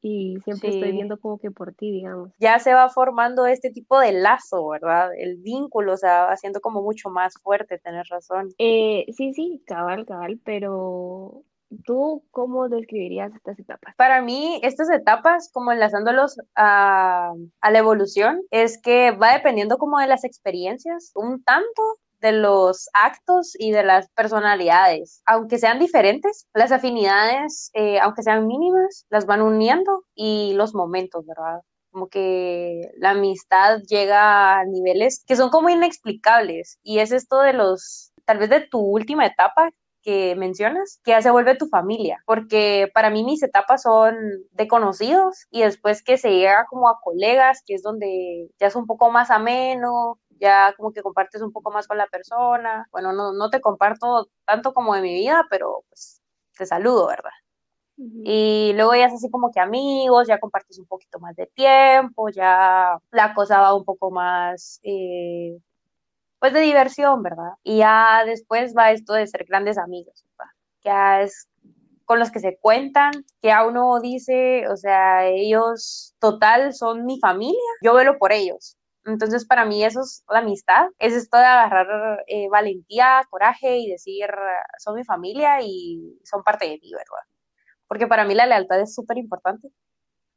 y 0.02 0.38
siempre 0.44 0.70
estoy 0.70 0.92
viendo 0.92 1.18
como 1.18 1.38
que 1.38 1.50
por 1.50 1.74
ti, 1.74 1.90
digamos. 1.90 2.32
Ya 2.38 2.58
se 2.58 2.72
va 2.72 2.88
formando 2.88 3.46
este 3.46 3.70
tipo 3.70 3.98
de 3.98 4.12
lazo, 4.12 4.68
¿verdad? 4.68 5.10
El 5.16 5.36
vínculo, 5.36 5.92
o 5.92 5.96
sea, 5.96 6.24
va 6.24 6.32
haciendo 6.32 6.60
como 6.60 6.82
mucho 6.82 7.10
más 7.10 7.34
fuerte, 7.42 7.78
tenés 7.78 8.08
razón. 8.08 8.48
Eh, 8.58 9.04
sí, 9.12 9.34
sí, 9.34 9.62
cabal, 9.66 10.06
cabal, 10.06 10.40
pero 10.42 11.44
¿Tú 11.84 12.24
cómo 12.32 12.68
describirías 12.68 13.32
estas 13.34 13.58
etapas? 13.58 13.94
Para 13.96 14.20
mí, 14.22 14.60
estas 14.62 14.90
etapas, 14.90 15.50
como 15.52 15.70
enlazándolos 15.70 16.36
a, 16.56 17.32
la 17.62 17.78
evolución, 17.78 18.42
es 18.50 18.80
que 18.82 19.12
va 19.12 19.34
dependiendo 19.34 19.78
como 19.78 19.98
de 19.98 20.08
las 20.08 20.24
experiencias, 20.24 21.12
un 21.14 21.42
tanto 21.44 21.82
de 22.20 22.32
los 22.32 22.90
actos 22.92 23.54
y 23.58 23.70
de 23.70 23.84
las 23.84 24.08
personalidades. 24.10 25.22
Aunque 25.26 25.58
sean 25.58 25.78
diferentes, 25.78 26.46
las 26.54 26.72
afinidades, 26.72 27.70
eh, 27.72 28.00
aunque 28.00 28.22
sean 28.22 28.46
mínimas, 28.46 29.06
las 29.08 29.26
van 29.26 29.40
uniendo 29.40 30.04
y 30.14 30.52
los 30.54 30.74
momentos, 30.74 31.24
¿verdad? 31.24 31.60
Como 31.92 32.08
que 32.08 32.90
la 32.98 33.10
amistad 33.10 33.78
llega 33.88 34.58
a 34.58 34.64
niveles 34.64 35.24
que 35.26 35.36
son 35.36 35.50
como 35.50 35.70
inexplicables 35.70 36.78
y 36.82 36.98
es 36.98 37.12
esto 37.12 37.40
de 37.40 37.52
los, 37.52 38.12
tal 38.24 38.38
vez 38.38 38.50
de 38.50 38.60
tu 38.60 38.80
última 38.80 39.24
etapa, 39.24 39.70
que 40.02 40.35
mencionas, 40.37 41.00
que 41.04 41.12
ya 41.12 41.23
se 41.23 41.30
vuelve 41.30 41.57
tu 41.57 41.69
familia, 41.69 42.19
porque 42.26 42.90
para 42.95 43.11
mí 43.11 43.25
mis 43.25 43.42
etapas 43.42 43.83
son 43.83 44.14
de 44.52 44.69
conocidos 44.69 45.47
y 45.50 45.62
después 45.62 46.02
que 46.02 46.16
se 46.19 46.30
llega 46.33 46.66
como 46.69 46.88
a 46.88 47.00
colegas, 47.02 47.62
que 47.66 47.75
es 47.75 47.83
donde 47.83 48.50
ya 48.59 48.66
es 48.69 48.76
un 48.76 48.87
poco 48.87 49.11
más 49.11 49.30
ameno, 49.30 50.19
ya 50.40 50.75
como 50.76 50.92
que 50.92 51.02
compartes 51.02 51.42
un 51.42 51.52
poco 51.52 51.71
más 51.71 51.87
con 51.87 51.99
la 51.99 52.07
persona. 52.07 52.87
Bueno, 52.92 53.12
no, 53.12 53.33
no 53.33 53.50
te 53.50 53.61
comparto 53.61 54.28
tanto 54.47 54.73
como 54.75 54.95
de 54.95 55.02
mi 55.02 55.14
vida, 55.14 55.47
pero 55.50 55.85
pues 55.88 56.23
te 56.57 56.66
saludo, 56.66 57.07
¿verdad? 57.09 57.30
Y 58.25 58.73
luego 58.76 58.95
ya 58.95 59.07
es 59.07 59.12
así 59.14 59.30
como 59.30 59.50
que 59.52 59.61
amigos, 59.61 60.26
ya 60.28 60.38
compartes 60.40 60.78
un 60.78 60.87
poquito 60.87 61.19
más 61.21 61.37
de 61.37 61.47
tiempo, 61.49 62.28
ya 62.30 62.99
la 63.11 63.35
cosa 63.35 63.61
va 63.61 63.75
un 63.75 63.85
poco 63.85 64.11
más, 64.11 64.80
eh, 64.83 65.59
pues 66.40 66.52
de 66.52 66.61
diversión, 66.61 67.23
¿verdad? 67.23 67.52
Y 67.62 67.78
ya 67.78 68.25
después 68.26 68.75
va 68.76 68.92
esto 68.92 69.14
de 69.14 69.26
ser 69.26 69.44
grandes 69.44 69.78
amigos, 69.78 70.25
¿verdad? 70.38 70.52
Ya 70.82 71.23
es 71.23 71.49
con 72.04 72.18
los 72.18 72.32
que 72.32 72.40
se 72.40 72.59
cuentan, 72.61 73.12
que 73.40 73.52
a 73.52 73.64
uno 73.64 74.00
dice, 74.00 74.66
o 74.68 74.76
sea, 74.76 75.26
ellos 75.28 76.14
total 76.18 76.75
son 76.75 77.04
mi 77.06 77.20
familia, 77.20 77.61
yo 77.82 77.94
velo 77.94 78.18
por 78.18 78.32
ellos, 78.32 78.76
entonces, 79.04 79.47
para 79.47 79.64
mí 79.64 79.82
eso 79.85 80.00
es 80.02 80.25
la 80.28 80.40
amistad, 80.40 80.88
es 80.99 81.14
esto 81.14 81.38
de 81.38 81.44
agarrar 81.44 82.23
eh, 82.26 82.49
valentía, 82.50 83.23
coraje 83.30 83.78
y 83.78 83.90
decir, 83.90 84.28
son 84.78 84.94
mi 84.97 85.04
familia 85.04 85.61
y 85.62 86.18
son 86.25 86.42
parte 86.42 86.66
de 86.66 86.78
mí, 86.82 86.92
¿verdad? 86.92 87.25
Porque 87.88 88.06
para 88.06 88.25
mí 88.25 88.35
la 88.35 88.47
lealtad 88.47 88.80
es 88.80 88.94
súper 88.94 89.18
importante. 89.18 89.68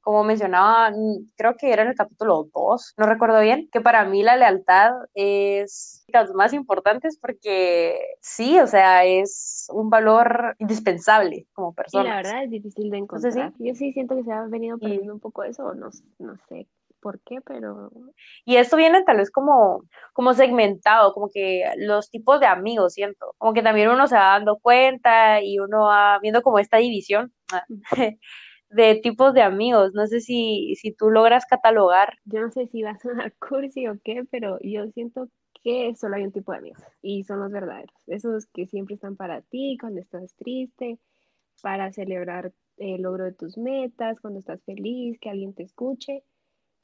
Como 0.04 0.24
mencionaba, 0.26 0.92
creo 1.38 1.56
que 1.56 1.72
era 1.72 1.84
en 1.84 1.90
el 1.90 1.96
capítulo 1.96 2.50
2, 2.54 2.94
no 2.98 3.06
recuerdo 3.06 3.40
bien, 3.40 3.70
que 3.72 3.80
para 3.80 4.04
mí 4.04 4.22
la 4.22 4.36
lealtad 4.36 4.92
es 5.14 6.04
de 6.08 6.20
las 6.20 6.34
más 6.34 6.52
importantes 6.54 7.18
porque 7.18 7.98
sí, 8.20 8.60
o 8.60 8.68
sea, 8.68 9.06
es 9.06 9.68
un 9.72 9.90
valor 9.90 10.56
indispensable 10.60 11.48
como 11.54 11.74
persona. 11.74 12.04
Y 12.04 12.08
la 12.10 12.16
verdad 12.18 12.44
es 12.44 12.50
difícil 12.50 12.92
de 12.92 12.98
encontrar. 12.98 13.54
Yo 13.58 13.74
sí 13.76 13.94
siento 13.94 14.16
que 14.18 14.24
se 14.24 14.32
ha 14.34 14.44
venido 14.44 14.78
perdiendo 14.78 15.14
un 15.14 15.22
poco 15.22 15.44
eso, 15.46 15.74
no, 15.74 15.90
no 16.20 16.36
sé 16.50 16.68
por 17.00 17.22
qué, 17.22 17.40
pero... 17.42 17.92
Y 18.46 18.58
esto 18.58 18.76
viene 18.76 19.04
tal 19.04 19.18
vez 19.18 19.32
como, 19.32 19.84
como 20.12 20.34
segmentado, 20.34 21.14
como 21.14 21.30
que 21.30 21.64
los 21.78 22.10
tipos 22.10 22.42
de 22.42 22.48
amigos, 22.48 22.94
siento, 22.94 23.36
como 23.38 23.54
que 23.54 23.62
también 23.62 23.90
uno 23.90 24.08
se 24.08 24.16
va 24.16 24.34
dando 24.34 24.58
cuenta 24.58 25.42
y 25.42 25.60
uno 25.60 25.86
va 25.86 26.20
viendo 26.20 26.42
como 26.42 26.60
esta 26.60 26.78
división 26.78 27.32
de 28.74 28.96
tipos 28.96 29.34
de 29.34 29.42
amigos. 29.42 29.94
No 29.94 30.08
sé 30.08 30.22
si, 30.22 30.76
si 30.76 30.92
tú 30.92 31.10
logras 31.10 31.46
catalogar. 31.46 32.18
Yo 32.26 32.42
no 32.42 32.52
sé 32.52 32.68
si 32.68 32.84
va 32.84 32.92
a 32.92 33.00
sonar 33.00 33.34
cursi 33.40 33.88
o 33.88 34.00
qué, 34.04 34.24
pero 34.30 34.60
yo 34.62 34.88
siento 34.92 35.30
que 35.64 35.96
solo 35.96 36.16
hay 36.18 36.24
un 36.24 36.32
tipo 36.32 36.52
de 36.52 36.58
amigos 36.58 36.84
y 37.02 37.24
son 37.24 37.40
los 37.40 37.52
verdaderos, 37.52 37.96
esos 38.08 38.48
que 38.48 38.68
siempre 38.68 38.96
están 38.96 39.16
para 39.16 39.42
ti 39.42 39.78
cuando 39.80 40.02
estás 40.02 40.36
triste, 40.36 41.00
para 41.62 41.94
celebrar 41.94 42.52
el 42.78 43.02
logro 43.04 43.24
de 43.24 43.34
tus 43.34 43.58
metas, 43.58 44.20
cuando 44.20 44.40
estás 44.40 44.62
feliz, 44.64 45.18
que 45.20 45.30
alguien 45.30 45.54
te 45.54 45.64
escuche 45.64 46.24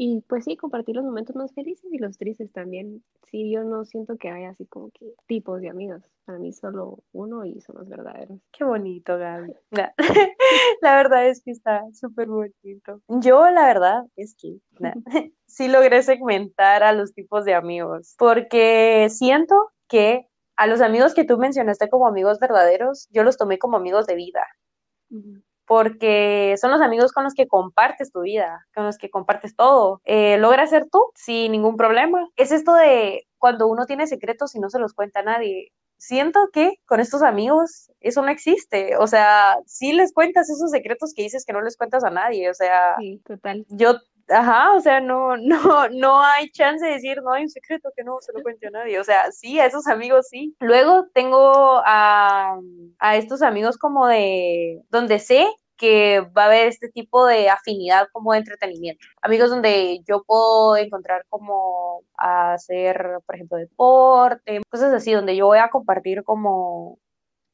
y 0.01 0.21
pues 0.29 0.45
sí, 0.45 0.55
compartir 0.55 0.95
los 0.95 1.03
momentos 1.03 1.35
más 1.35 1.53
felices 1.53 1.91
y 1.91 1.97
los 1.97 2.17
tristes 2.17 2.49
también. 2.53 3.03
Sí, 3.29 3.51
yo 3.51 3.65
no 3.65 3.83
siento 3.83 4.15
que 4.15 4.29
haya 4.29 4.51
así 4.51 4.65
como 4.65 4.91
que 4.91 5.13
tipos 5.27 5.59
de 5.59 5.67
amigos. 5.67 6.01
Para 6.23 6.39
mí 6.39 6.53
solo 6.53 6.99
uno 7.11 7.43
y 7.43 7.59
son 7.59 7.75
los 7.79 7.89
verdaderos. 7.89 8.39
Qué 8.53 8.63
bonito, 8.63 9.17
Gaby. 9.17 9.53
La 10.81 10.95
verdad 10.95 11.27
es 11.27 11.43
que 11.43 11.51
está 11.51 11.83
súper 11.91 12.29
bonito. 12.29 13.01
Yo, 13.09 13.49
la 13.51 13.65
verdad 13.65 14.05
es 14.15 14.37
que 14.39 14.61
sí 15.47 15.67
logré 15.67 16.01
segmentar 16.01 16.81
a 16.81 16.93
los 16.93 17.13
tipos 17.13 17.43
de 17.43 17.55
amigos 17.55 18.15
porque 18.17 19.07
siento 19.09 19.53
que 19.89 20.29
a 20.55 20.67
los 20.67 20.79
amigos 20.79 21.13
que 21.13 21.25
tú 21.25 21.37
mencionaste 21.37 21.89
como 21.89 22.07
amigos 22.07 22.39
verdaderos, 22.39 23.09
yo 23.11 23.23
los 23.23 23.35
tomé 23.35 23.59
como 23.59 23.75
amigos 23.75 24.07
de 24.07 24.15
vida 24.15 24.45
porque 25.69 26.55
son 26.59 26.71
los 26.71 26.81
amigos 26.81 27.11
con 27.11 27.23
los 27.23 27.35
que 27.35 27.47
compartes 27.47 28.11
tu 28.11 28.21
vida, 28.21 28.65
con 28.73 28.85
los 28.85 28.97
que 28.97 29.11
compartes 29.11 29.55
todo. 29.55 30.01
Eh, 30.03 30.39
logras 30.39 30.71
ser 30.71 30.89
tú 30.91 30.99
sin 31.13 31.51
ningún 31.51 31.77
problema. 31.77 32.27
Es 32.37 32.51
esto 32.51 32.73
de 32.73 33.27
cuando 33.37 33.67
uno 33.67 33.85
tiene 33.85 34.07
secretos 34.07 34.55
y 34.55 34.59
no 34.59 34.71
se 34.71 34.79
los 34.79 34.95
cuenta 34.95 35.19
a 35.19 35.23
nadie. 35.23 35.71
Siento 35.97 36.49
que 36.51 36.79
con 36.87 36.99
estos 36.99 37.21
amigos 37.21 37.91
eso 37.99 38.23
no 38.23 38.29
existe. 38.29 38.97
O 38.97 39.05
sea, 39.05 39.57
sí 39.67 39.93
les 39.93 40.11
cuentas 40.11 40.49
esos 40.49 40.71
secretos 40.71 41.13
que 41.13 41.21
dices 41.21 41.45
que 41.45 41.53
no 41.53 41.61
les 41.61 41.77
cuentas 41.77 42.03
a 42.03 42.09
nadie. 42.09 42.49
O 42.49 42.53
sea, 42.55 42.95
sí, 42.97 43.21
total. 43.23 43.63
Yo 43.69 43.99
Ajá, 44.29 44.73
o 44.75 44.79
sea, 44.79 44.99
no, 45.01 45.37
no, 45.37 45.89
no 45.89 46.21
hay 46.21 46.49
chance 46.51 46.85
de 46.85 46.93
decir, 46.93 47.21
no 47.23 47.33
hay 47.33 47.43
un 47.43 47.49
secreto 47.49 47.89
que 47.95 48.03
no 48.03 48.17
se 48.21 48.31
lo 48.33 48.41
cuente 48.41 48.67
a 48.67 48.71
nadie. 48.71 48.99
O 48.99 49.03
sea, 49.03 49.31
sí, 49.31 49.59
a 49.59 49.65
esos 49.65 49.87
amigos 49.87 50.27
sí. 50.29 50.55
Luego 50.59 51.07
tengo 51.13 51.81
a, 51.85 52.59
a 52.99 53.17
estos 53.17 53.41
amigos 53.41 53.77
como 53.77 54.07
de 54.07 54.81
donde 54.89 55.19
sé 55.19 55.47
que 55.79 56.21
va 56.21 56.43
a 56.43 56.45
haber 56.47 56.67
este 56.67 56.89
tipo 56.89 57.25
de 57.25 57.49
afinidad 57.49 58.07
como 58.11 58.33
de 58.33 58.39
entretenimiento. 58.39 59.05
Amigos 59.21 59.49
donde 59.49 60.01
yo 60.07 60.23
puedo 60.25 60.77
encontrar 60.77 61.25
como 61.29 62.03
hacer, 62.17 63.19
por 63.25 63.35
ejemplo, 63.35 63.57
deporte, 63.57 64.61
cosas 64.69 64.93
así, 64.93 65.13
donde 65.13 65.35
yo 65.35 65.47
voy 65.47 65.59
a 65.59 65.69
compartir 65.69 66.23
como 66.23 66.99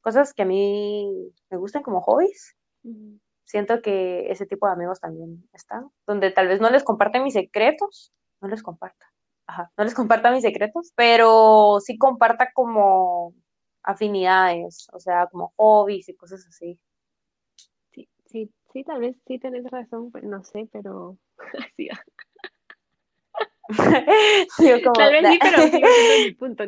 cosas 0.02 0.34
que 0.34 0.44
a 0.44 0.46
mí 0.46 1.32
me 1.50 1.58
gustan 1.58 1.84
como 1.84 2.02
hobbies 2.02 2.56
siento 3.46 3.82
que 3.82 4.32
ese 4.32 4.46
tipo 4.46 4.68
de 4.68 4.74
amigos 4.74 5.00
también 5.00 5.48
están, 5.54 5.90
donde 6.06 6.32
tal 6.32 6.48
vez 6.48 6.60
no 6.60 6.70
les 6.70 6.84
comparten 6.84 7.24
mis 7.24 7.34
secretos, 7.34 8.12
no 8.42 8.48
les 8.48 8.64
comparta, 8.64 9.06
ajá, 9.48 9.72
no 9.78 9.84
les 9.84 9.94
comparta 9.94 10.32
mis 10.32 10.42
secretos, 10.42 10.92
pero 10.96 11.80
sí 11.80 11.98
comparta 11.98 12.52
como 12.54 13.34
afinidades, 13.84 14.88
o 14.94 15.00
sea, 15.00 15.28
como 15.28 15.54
hobbies 15.56 16.10
y 16.10 16.16
cosas 16.16 16.46
así. 16.48 16.80
Sí, 18.36 18.48
sí, 18.48 18.54
sí, 18.74 18.84
tal 18.84 19.00
vez 19.00 19.16
sí 19.26 19.40
tenés 19.40 19.64
razón, 19.72 20.12
pues, 20.12 20.26
no 20.26 20.44
sé, 20.44 20.68
pero 20.74 21.18
así 21.72 21.88
Tal 24.94 25.12
vez 25.14 25.26
sí, 25.30 25.40
pero 25.42 25.68
sí, 25.70 25.82
punto. 26.40 26.66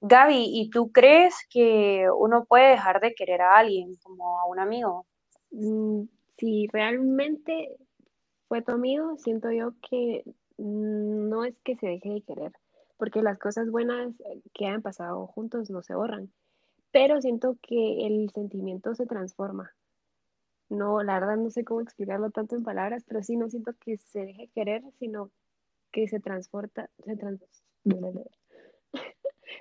Gaby, 0.00 0.44
¿y 0.52 0.70
tú 0.70 0.92
crees 0.92 1.34
que 1.50 2.06
uno 2.16 2.44
puede 2.44 2.70
dejar 2.70 3.00
de 3.00 3.14
querer 3.14 3.40
a 3.42 3.56
alguien 3.58 3.96
como 4.04 4.38
a 4.38 4.46
un 4.46 4.60
amigo? 4.60 5.06
Mm, 5.50 6.04
si 6.38 6.68
realmente 6.72 7.76
fue 8.46 8.62
tu 8.62 8.70
amigo, 8.70 9.16
siento 9.18 9.50
yo 9.50 9.72
que 9.90 10.22
no 10.56 11.44
es 11.44 11.58
que 11.64 11.74
se 11.74 11.88
deje 11.88 12.10
de 12.10 12.22
querer, 12.22 12.52
porque 12.96 13.22
las 13.22 13.40
cosas 13.40 13.72
buenas 13.72 14.14
que 14.52 14.66
han 14.66 14.82
pasado 14.82 15.26
juntos 15.26 15.68
no 15.68 15.82
se 15.82 15.96
borran, 15.96 16.32
pero 16.92 17.20
siento 17.20 17.56
que 17.60 18.06
el 18.06 18.30
sentimiento 18.30 18.94
se 18.94 19.06
transforma. 19.06 19.72
No, 20.68 21.02
la 21.02 21.20
verdad 21.20 21.36
no 21.36 21.50
sé 21.50 21.64
cómo 21.64 21.80
explicarlo 21.80 22.30
tanto 22.30 22.56
en 22.56 22.64
palabras, 22.64 23.04
pero 23.06 23.22
sí 23.22 23.36
no 23.36 23.48
siento 23.50 23.72
que 23.78 23.98
se 23.98 24.20
deje 24.20 24.48
querer, 24.54 24.82
sino 24.98 25.30
que 25.92 26.08
se 26.08 26.20
transporta, 26.20 26.90
se 27.04 27.16
trans... 27.16 27.40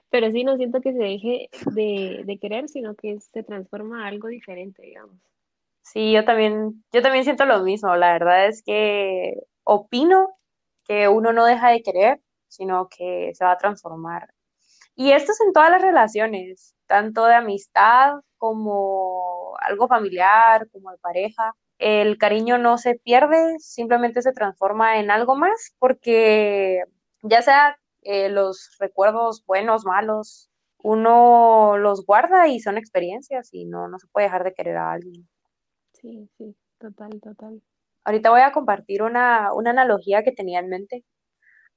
pero 0.09 0.31
sí 0.31 0.43
no 0.43 0.55
siento 0.57 0.81
que 0.81 0.93
se 0.93 0.99
deje 0.99 1.49
de, 1.73 2.23
de 2.25 2.37
querer, 2.39 2.69
sino 2.69 2.95
que 2.95 3.19
se 3.19 3.43
transforma 3.43 4.03
a 4.03 4.07
algo 4.07 4.29
diferente, 4.29 4.81
digamos. 4.81 5.17
Sí, 5.81 6.13
yo 6.13 6.23
también, 6.23 6.83
yo 6.93 7.01
también 7.01 7.25
siento 7.25 7.45
lo 7.45 7.61
mismo. 7.61 7.95
La 7.95 8.13
verdad 8.13 8.47
es 8.47 8.63
que 8.63 9.35
opino 9.63 10.29
que 10.85 11.07
uno 11.07 11.33
no 11.33 11.45
deja 11.45 11.69
de 11.69 11.83
querer, 11.83 12.21
sino 12.47 12.87
que 12.89 13.31
se 13.33 13.43
va 13.43 13.51
a 13.51 13.57
transformar. 13.57 14.33
Y 14.95 15.11
esto 15.11 15.31
es 15.31 15.41
en 15.41 15.53
todas 15.53 15.71
las 15.71 15.81
relaciones, 15.81 16.75
tanto 16.87 17.25
de 17.25 17.35
amistad 17.35 18.19
como 18.43 19.56
algo 19.62 19.88
familiar, 19.88 20.67
como 20.69 20.91
de 20.91 20.97
pareja. 20.97 21.56
El 21.77 22.17
cariño 22.17 22.58
no 22.58 22.77
se 22.77 22.95
pierde, 22.95 23.58
simplemente 23.60 24.21
se 24.21 24.34
transforma 24.34 24.99
en 24.99 25.12
algo 25.12 25.38
más, 25.38 25.73
porque 25.79 26.84
ya 27.21 27.41
sea 27.41 27.79
eh, 28.01 28.27
los 28.27 28.75
recuerdos 28.79 29.45
buenos, 29.45 29.86
malos, 29.86 30.49
uno 30.77 31.77
los 31.77 32.06
guarda 32.06 32.49
y 32.49 32.60
son 32.60 32.77
experiencias 32.77 33.47
y 33.53 33.63
no, 33.63 33.88
no 33.88 33.97
se 33.97 34.08
puede 34.08 34.25
dejar 34.25 34.43
de 34.43 34.53
querer 34.53 34.75
a 34.75 34.91
alguien. 34.91 35.25
Sí, 35.93 36.29
sí, 36.38 36.53
total, 36.79 37.21
total. 37.21 37.62
Ahorita 38.03 38.29
voy 38.29 38.41
a 38.41 38.51
compartir 38.51 39.03
una, 39.03 39.53
una 39.53 39.69
analogía 39.69 40.23
que 40.23 40.34
tenía 40.34 40.60
en 40.60 40.67
mente 40.67 41.06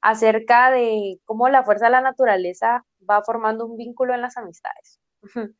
acerca 0.00 0.72
de 0.72 1.20
cómo 1.26 1.48
la 1.48 1.62
fuerza 1.62 1.84
de 1.84 1.92
la 1.92 2.00
naturaleza 2.00 2.84
va 3.08 3.22
formando 3.22 3.66
un 3.66 3.76
vínculo 3.76 4.14
en 4.14 4.22
las 4.22 4.36
amistades. 4.36 4.98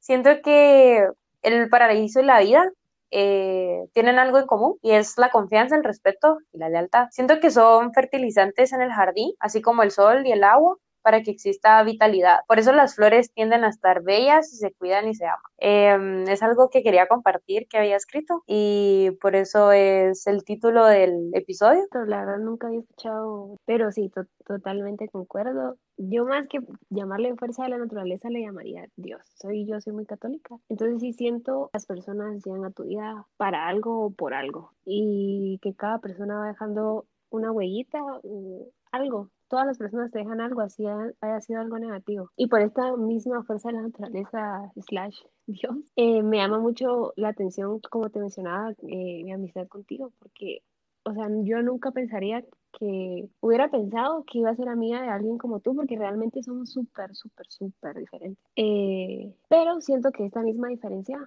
Siento 0.00 0.30
que 0.42 1.06
el 1.42 1.68
paraíso 1.68 2.20
y 2.20 2.24
la 2.24 2.40
vida 2.40 2.70
eh, 3.10 3.86
tienen 3.94 4.18
algo 4.18 4.38
en 4.38 4.46
común 4.46 4.78
y 4.82 4.92
es 4.92 5.16
la 5.18 5.30
confianza, 5.30 5.76
el 5.76 5.84
respeto 5.84 6.38
y 6.52 6.58
la 6.58 6.68
lealtad. 6.68 7.08
Siento 7.10 7.40
que 7.40 7.50
son 7.50 7.92
fertilizantes 7.92 8.72
en 8.72 8.82
el 8.82 8.92
jardín, 8.92 9.32
así 9.40 9.62
como 9.62 9.82
el 9.82 9.90
sol 9.90 10.26
y 10.26 10.32
el 10.32 10.44
agua, 10.44 10.76
para 11.02 11.22
que 11.22 11.30
exista 11.30 11.82
vitalidad. 11.82 12.40
Por 12.46 12.58
eso 12.58 12.72
las 12.72 12.94
flores 12.94 13.32
tienden 13.32 13.64
a 13.64 13.68
estar 13.68 14.02
bellas 14.02 14.52
y 14.52 14.56
se 14.56 14.72
cuidan 14.72 15.08
y 15.08 15.14
se 15.14 15.26
aman. 15.26 15.40
Em, 15.58 16.28
es 16.28 16.42
algo 16.42 16.70
que 16.70 16.82
quería 16.82 17.06
compartir 17.06 17.66
que 17.68 17.78
había 17.78 17.96
escrito 17.96 18.42
y 18.46 19.10
por 19.20 19.34
eso 19.36 19.72
es 19.72 20.26
el 20.26 20.44
título 20.44 20.86
del 20.86 21.30
episodio. 21.34 21.84
La 22.06 22.20
verdad 22.20 22.38
nunca 22.38 22.68
había 22.68 22.80
escuchado, 22.80 23.56
pero 23.64 23.90
sí, 23.92 24.10
totalmente 24.46 25.08
concuerdo. 25.08 25.76
Yo 25.96 26.24
más 26.24 26.46
que 26.48 26.60
llamarle 26.90 27.34
fuerza 27.36 27.64
de 27.64 27.70
la 27.70 27.78
naturaleza 27.78 28.30
le 28.30 28.42
llamaría 28.42 28.86
Dios. 28.96 29.20
Soy 29.34 29.66
yo 29.66 29.80
soy 29.80 29.92
muy 29.92 30.06
católica, 30.06 30.56
entonces 30.68 31.00
sí 31.00 31.12
siento 31.12 31.70
las 31.72 31.86
personas 31.86 32.44
llegan 32.44 32.64
a 32.64 32.70
tu 32.70 32.84
vida 32.84 33.26
para 33.36 33.66
algo 33.66 34.06
o 34.06 34.10
por 34.10 34.34
algo 34.34 34.72
y 34.84 35.58
que 35.62 35.74
cada 35.74 35.98
persona 35.98 36.38
va 36.38 36.48
dejando 36.48 37.06
una 37.30 37.52
huellita 37.52 37.98
o 38.22 38.68
algo 38.92 39.30
todas 39.48 39.66
las 39.66 39.78
personas 39.78 40.10
te 40.10 40.18
dejan 40.18 40.40
algo, 40.40 40.60
así 40.60 40.84
haya 40.86 41.40
sido 41.40 41.60
algo 41.60 41.78
negativo. 41.78 42.30
Y 42.36 42.46
por 42.46 42.60
esta 42.60 42.96
misma 42.96 43.42
fuerza 43.42 43.68
de 43.68 43.74
la 43.74 43.82
naturaleza, 43.82 44.72
slash 44.86 45.20
Dios, 45.46 45.76
eh, 45.96 46.22
me 46.22 46.36
llama 46.36 46.58
mucho 46.58 47.12
la 47.16 47.28
atención, 47.28 47.80
como 47.90 48.10
te 48.10 48.20
mencionaba, 48.20 48.72
eh, 48.82 49.22
mi 49.24 49.32
amistad 49.32 49.66
contigo, 49.66 50.12
porque, 50.18 50.62
o 51.04 51.12
sea, 51.12 51.28
yo 51.42 51.62
nunca 51.62 51.90
pensaría 51.90 52.44
que 52.78 53.28
hubiera 53.40 53.70
pensado 53.70 54.24
que 54.24 54.38
iba 54.38 54.50
a 54.50 54.56
ser 54.56 54.68
amiga 54.68 55.00
de 55.00 55.08
alguien 55.08 55.38
como 55.38 55.60
tú, 55.60 55.74
porque 55.74 55.96
realmente 55.96 56.42
somos 56.42 56.70
súper, 56.70 57.14
súper, 57.14 57.46
súper 57.48 57.96
diferentes. 57.96 58.44
Eh, 58.56 59.34
pero 59.48 59.80
siento 59.80 60.10
que 60.12 60.26
esta 60.26 60.42
misma 60.42 60.68
diferencia 60.68 61.18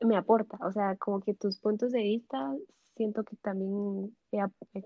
me 0.00 0.16
aporta, 0.16 0.58
o 0.66 0.72
sea, 0.72 0.96
como 0.96 1.20
que 1.20 1.34
tus 1.34 1.58
puntos 1.58 1.92
de 1.92 2.02
vista 2.02 2.52
siento 2.96 3.24
que 3.24 3.36
también 3.36 4.16
eh, 4.32 4.40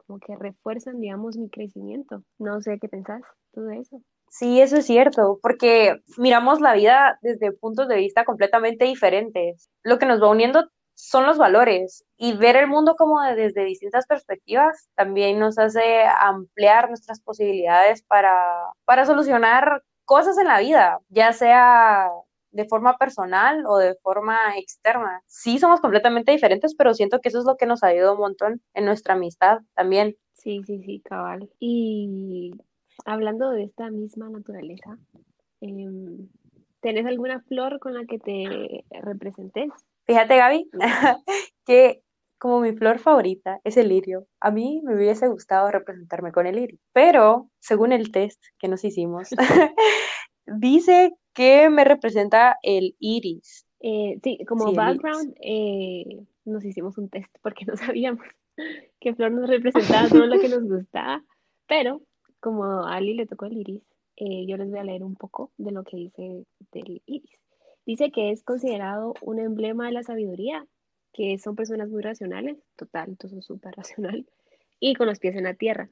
como 0.06 0.18
que 0.18 0.36
refuerzan, 0.36 1.00
digamos, 1.00 1.36
mi 1.36 1.50
crecimiento. 1.50 2.22
No 2.38 2.60
sé 2.60 2.78
qué 2.80 2.88
pensás 2.88 3.22
tú 3.52 3.62
de 3.62 3.78
eso. 3.78 4.00
Sí, 4.30 4.60
eso 4.60 4.76
es 4.76 4.86
cierto, 4.86 5.38
porque 5.42 5.96
miramos 6.18 6.60
la 6.60 6.74
vida 6.74 7.18
desde 7.22 7.52
puntos 7.52 7.88
de 7.88 7.96
vista 7.96 8.24
completamente 8.24 8.84
diferentes. 8.84 9.70
Lo 9.82 9.98
que 9.98 10.06
nos 10.06 10.22
va 10.22 10.30
uniendo 10.30 10.68
son 10.94 11.26
los 11.26 11.38
valores 11.38 12.04
y 12.16 12.36
ver 12.36 12.56
el 12.56 12.66
mundo 12.66 12.96
como 12.96 13.22
desde 13.22 13.64
distintas 13.64 14.06
perspectivas 14.06 14.88
también 14.96 15.38
nos 15.38 15.56
hace 15.58 16.02
ampliar 16.18 16.88
nuestras 16.88 17.20
posibilidades 17.20 18.02
para, 18.02 18.34
para 18.84 19.06
solucionar 19.06 19.82
cosas 20.04 20.36
en 20.38 20.48
la 20.48 20.58
vida, 20.58 20.98
ya 21.08 21.32
sea 21.32 22.10
de 22.50 22.64
forma 22.66 22.96
personal 22.96 23.64
o 23.66 23.78
de 23.78 23.94
forma 24.02 24.36
externa. 24.56 25.22
Sí 25.26 25.58
somos 25.58 25.80
completamente 25.80 26.32
diferentes, 26.32 26.74
pero 26.74 26.94
siento 26.94 27.20
que 27.20 27.28
eso 27.28 27.38
es 27.38 27.44
lo 27.44 27.56
que 27.56 27.66
nos 27.66 27.82
ha 27.82 27.88
ayudado 27.88 28.14
un 28.14 28.20
montón 28.20 28.62
en 28.74 28.84
nuestra 28.84 29.14
amistad 29.14 29.58
también. 29.74 30.16
Sí, 30.32 30.62
sí, 30.64 30.80
sí, 30.82 31.00
cabal. 31.04 31.50
Y 31.58 32.52
hablando 33.04 33.50
de 33.50 33.64
esta 33.64 33.90
misma 33.90 34.28
naturaleza, 34.30 34.98
em, 35.60 36.28
¿tenés 36.80 37.06
alguna 37.06 37.40
flor 37.42 37.78
con 37.80 37.94
la 37.94 38.04
que 38.06 38.18
te 38.18 38.84
representes? 39.02 39.70
Fíjate, 40.06 40.36
Gaby, 40.36 40.70
que 41.66 42.02
como 42.38 42.60
mi 42.60 42.72
flor 42.72 42.98
favorita 42.98 43.60
es 43.64 43.76
el 43.76 43.88
lirio. 43.88 44.26
A 44.40 44.50
mí 44.50 44.80
me 44.84 44.94
hubiese 44.94 45.28
gustado 45.28 45.70
representarme 45.70 46.32
con 46.32 46.46
el 46.46 46.56
lirio, 46.56 46.78
pero 46.92 47.50
según 47.58 47.92
el 47.92 48.12
test 48.12 48.42
que 48.58 48.68
nos 48.68 48.84
hicimos, 48.84 49.28
dice 50.56 51.14
que 51.34 51.70
me 51.70 51.84
representa 51.84 52.58
el 52.62 52.96
iris. 52.98 53.66
Eh, 53.80 54.18
sí, 54.22 54.44
como 54.46 54.72
background, 54.72 55.34
eh, 55.40 56.24
nos 56.44 56.64
hicimos 56.64 56.98
un 56.98 57.08
test 57.08 57.34
porque 57.42 57.64
no 57.66 57.76
sabíamos 57.76 58.24
qué 59.00 59.14
flor 59.14 59.30
nos 59.30 59.48
representaba, 59.48 60.08
todo 60.08 60.26
lo 60.26 60.40
que 60.40 60.48
nos 60.48 60.64
gustaba, 60.64 61.22
pero 61.68 62.02
como 62.40 62.64
a 62.64 62.96
Ali 62.96 63.14
le 63.14 63.26
tocó 63.26 63.46
el 63.46 63.58
iris, 63.58 63.82
eh, 64.16 64.46
yo 64.46 64.56
les 64.56 64.68
voy 64.70 64.80
a 64.80 64.84
leer 64.84 65.04
un 65.04 65.14
poco 65.14 65.52
de 65.58 65.70
lo 65.70 65.84
que 65.84 65.96
dice 65.96 66.44
del 66.72 67.02
iris. 67.06 67.38
Dice 67.86 68.10
que 68.10 68.30
es 68.30 68.42
considerado 68.42 69.14
un 69.22 69.38
emblema 69.38 69.86
de 69.86 69.92
la 69.92 70.02
sabiduría, 70.02 70.66
que 71.12 71.38
son 71.38 71.56
personas 71.56 71.88
muy 71.88 72.02
racionales, 72.02 72.58
total, 72.76 73.10
entonces 73.10 73.44
súper 73.44 73.74
racional, 73.76 74.26
y 74.80 74.94
con 74.94 75.06
los 75.06 75.18
pies 75.18 75.36
en 75.36 75.44
la 75.44 75.54
tierra, 75.54 75.88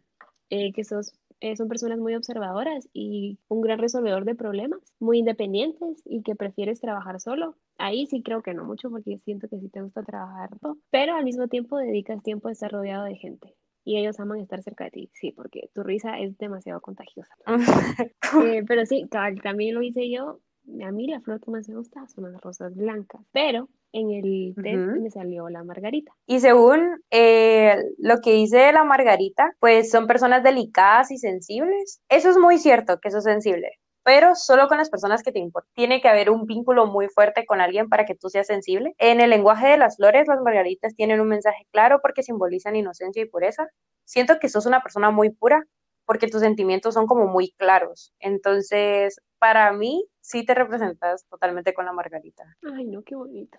eh, 0.50 0.72
que 0.72 0.84
sos, 0.84 1.14
eh, 1.40 1.56
son 1.56 1.68
personas 1.68 1.98
muy 1.98 2.14
observadoras 2.14 2.88
y 2.92 3.38
un 3.48 3.60
gran 3.60 3.78
resolvedor 3.78 4.24
de 4.24 4.34
problemas, 4.34 4.80
muy 4.98 5.18
independientes 5.18 6.02
y 6.04 6.22
que 6.22 6.34
prefieres 6.34 6.80
trabajar 6.80 7.20
solo. 7.20 7.56
Ahí 7.78 8.06
sí 8.06 8.22
creo 8.22 8.42
que 8.42 8.54
no 8.54 8.64
mucho 8.64 8.90
porque 8.90 9.18
siento 9.18 9.48
que 9.48 9.58
sí 9.58 9.68
te 9.68 9.82
gusta 9.82 10.02
trabajar, 10.02 10.50
pero 10.90 11.14
al 11.14 11.24
mismo 11.24 11.48
tiempo 11.48 11.76
dedicas 11.76 12.22
tiempo 12.22 12.48
a 12.48 12.52
estar 12.52 12.72
rodeado 12.72 13.04
de 13.04 13.16
gente 13.16 13.54
y 13.84 13.98
ellos 13.98 14.18
aman 14.18 14.40
estar 14.40 14.62
cerca 14.62 14.84
de 14.84 14.90
ti, 14.90 15.10
sí, 15.14 15.30
porque 15.30 15.70
tu 15.72 15.84
risa 15.84 16.18
es 16.18 16.36
demasiado 16.38 16.80
contagiosa. 16.80 17.34
Eh, 18.44 18.64
pero 18.66 18.84
sí, 18.84 19.08
también 19.08 19.74
lo 19.74 19.82
hice 19.82 20.10
yo. 20.10 20.40
A 20.84 20.90
mí 20.90 21.06
la 21.06 21.20
flor 21.20 21.40
que 21.40 21.50
más 21.52 21.68
me 21.68 21.76
gusta 21.76 22.06
son 22.08 22.32
las 22.32 22.40
rosas 22.40 22.74
blancas, 22.74 23.20
pero 23.30 23.68
en 23.96 24.10
el 24.10 24.54
test 24.54 25.02
me 25.02 25.10
salió 25.10 25.48
la 25.48 25.64
margarita. 25.64 26.12
Y 26.26 26.40
según 26.40 27.00
eh, 27.10 27.76
lo 27.98 28.20
que 28.20 28.32
dice 28.32 28.72
la 28.72 28.84
margarita, 28.84 29.52
pues 29.60 29.90
son 29.90 30.06
personas 30.06 30.42
delicadas 30.42 31.10
y 31.10 31.18
sensibles. 31.18 32.00
Eso 32.08 32.30
es 32.30 32.36
muy 32.36 32.58
cierto, 32.58 32.98
que 33.00 33.08
eso 33.08 33.18
es 33.18 33.24
sensible 33.24 33.70
pero 34.06 34.36
solo 34.36 34.68
con 34.68 34.78
las 34.78 34.88
personas 34.88 35.24
que 35.24 35.32
te 35.32 35.40
importan. 35.40 35.72
Tiene 35.74 36.00
que 36.00 36.08
haber 36.08 36.30
un 36.30 36.46
vínculo 36.46 36.86
muy 36.86 37.08
fuerte 37.08 37.44
con 37.44 37.60
alguien 37.60 37.88
para 37.88 38.04
que 38.04 38.14
tú 38.14 38.28
seas 38.28 38.46
sensible. 38.46 38.94
En 38.98 39.20
el 39.20 39.30
lenguaje 39.30 39.66
de 39.66 39.78
las 39.78 39.96
flores, 39.96 40.28
las 40.28 40.40
margaritas 40.42 40.94
tienen 40.94 41.20
un 41.20 41.26
mensaje 41.26 41.66
claro 41.72 41.98
porque 42.00 42.22
simbolizan 42.22 42.76
inocencia 42.76 43.20
y 43.20 43.26
pureza. 43.26 43.66
Siento 44.04 44.38
que 44.38 44.48
sos 44.48 44.64
una 44.64 44.80
persona 44.80 45.10
muy 45.10 45.30
pura 45.30 45.64
porque 46.06 46.28
tus 46.28 46.40
sentimientos 46.40 46.94
son 46.94 47.06
como 47.06 47.26
muy 47.26 47.50
claros. 47.52 48.12
Entonces, 48.20 49.20
para 49.38 49.72
mí, 49.72 50.06
sí 50.20 50.44
te 50.44 50.54
representas 50.54 51.26
totalmente 51.28 51.74
con 51.74 51.84
la 51.84 51.92
margarita. 51.92 52.44
Ay, 52.74 52.86
no, 52.86 53.02
qué 53.02 53.14
bonito. 53.14 53.58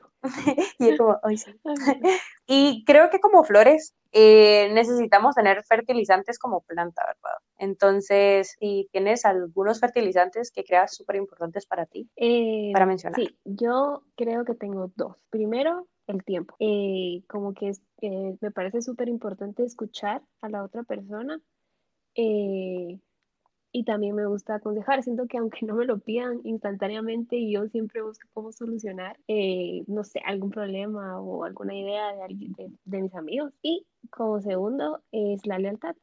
y 0.80 0.90
es 0.90 0.98
como, 0.98 1.18
ay, 1.24 1.38
sí. 1.38 1.52
y 2.48 2.84
creo 2.86 3.10
que 3.10 3.20
como 3.20 3.44
flores 3.44 3.96
eh, 4.12 4.70
necesitamos 4.74 5.36
tener 5.36 5.64
fertilizantes 5.64 6.40
como 6.40 6.62
planta, 6.62 7.04
¿verdad? 7.06 7.38
Entonces, 7.58 8.56
si 8.60 8.88
tienes 8.92 9.26
algunos 9.26 9.80
fertilizantes 9.80 10.52
que 10.52 10.64
creas 10.64 10.96
súper 10.96 11.18
importantes 11.18 11.66
para 11.66 11.86
ti, 11.86 12.10
eh, 12.16 12.72
para 12.74 12.86
mencionar. 12.86 13.20
Sí, 13.20 13.38
yo 13.44 14.04
creo 14.16 14.46
que 14.46 14.56
tengo 14.56 14.92
dos. 14.96 15.16
Primero, 15.30 15.88
el 16.08 16.24
tiempo. 16.24 16.56
Eh, 16.60 17.24
como 17.28 17.54
que 17.54 17.74
me 18.02 18.52
parece 18.52 18.82
súper 18.82 19.10
importante 19.10 19.64
escuchar 19.64 20.22
a 20.42 20.50
la 20.50 20.64
otra 20.64 20.84
persona. 20.84 21.40
Eh, 22.17 22.99
y 23.71 23.84
también 23.84 24.15
me 24.15 24.25
gusta 24.25 24.56
aconsejar. 24.56 25.03
Siento 25.03 25.27
que 25.27 25.38
aunque 25.38 25.65
no 25.65 25.75
me 25.75 25.86
lo 25.86 25.99
pidan 25.99 26.41
instantáneamente, 26.43 27.49
yo 27.49 27.67
siempre 27.67 28.01
busco 28.01 28.27
cómo 28.34 28.51
solucionar, 28.51 29.19
eh, 29.27 29.84
no 29.88 30.03
sé, 30.03 30.19
algún 30.25 30.49
problema 30.49 31.21
o 31.21 31.43
alguna 31.43 31.75
idea 31.75 32.13
de, 32.27 32.71
de, 32.86 33.01
mis 33.01 33.15
amigos. 33.15 33.53
Y 33.62 33.86
como 34.10 34.41
segundo 34.41 35.03
es 35.12 35.45
la 35.45 35.60
lealtad. 35.60 35.95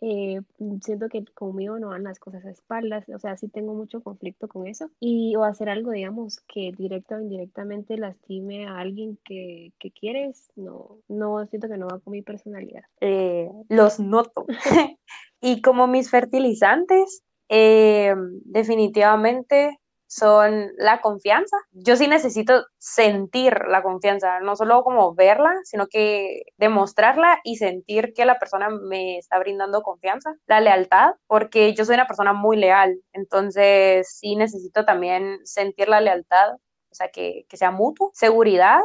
Eh, 0.00 0.40
siento 0.82 1.08
que 1.08 1.24
conmigo 1.34 1.78
no 1.78 1.88
van 1.88 2.04
las 2.04 2.18
cosas 2.18 2.44
a 2.44 2.50
espaldas, 2.50 3.04
o 3.08 3.18
sea, 3.18 3.36
sí 3.36 3.48
tengo 3.48 3.74
mucho 3.74 4.02
conflicto 4.02 4.48
con 4.48 4.66
eso. 4.66 4.90
Y 4.98 5.36
o 5.36 5.44
hacer 5.44 5.68
algo, 5.68 5.90
digamos, 5.90 6.40
que 6.40 6.72
directo 6.76 7.16
o 7.16 7.20
indirectamente 7.20 7.96
lastime 7.96 8.66
a 8.66 8.78
alguien 8.78 9.18
que, 9.24 9.72
que 9.78 9.90
quieres, 9.90 10.50
no, 10.56 10.98
no 11.08 11.46
siento 11.46 11.68
que 11.68 11.76
no 11.76 11.88
va 11.88 12.00
con 12.00 12.12
mi 12.12 12.22
personalidad. 12.22 12.84
Eh, 13.00 13.50
los 13.68 14.00
noto. 14.00 14.46
Y 15.42 15.62
como 15.62 15.86
mis 15.86 16.10
fertilizantes, 16.10 17.22
eh, 17.48 18.14
definitivamente 18.44 19.80
son 20.10 20.72
la 20.76 21.00
confianza. 21.00 21.56
Yo 21.70 21.94
sí 21.94 22.08
necesito 22.08 22.66
sentir 22.78 23.54
la 23.68 23.80
confianza, 23.80 24.40
no 24.40 24.56
solo 24.56 24.82
como 24.82 25.14
verla, 25.14 25.54
sino 25.62 25.86
que 25.86 26.42
demostrarla 26.56 27.38
y 27.44 27.56
sentir 27.56 28.12
que 28.12 28.24
la 28.24 28.40
persona 28.40 28.70
me 28.70 29.18
está 29.18 29.38
brindando 29.38 29.82
confianza. 29.82 30.34
La 30.46 30.60
lealtad, 30.60 31.12
porque 31.28 31.74
yo 31.74 31.84
soy 31.84 31.94
una 31.94 32.08
persona 32.08 32.32
muy 32.32 32.56
leal, 32.56 33.00
entonces 33.12 34.08
sí 34.18 34.34
necesito 34.34 34.84
también 34.84 35.38
sentir 35.44 35.88
la 35.88 36.00
lealtad, 36.00 36.54
o 36.54 36.94
sea, 36.94 37.10
que, 37.10 37.46
que 37.48 37.56
sea 37.56 37.70
mutuo, 37.70 38.10
seguridad 38.12 38.80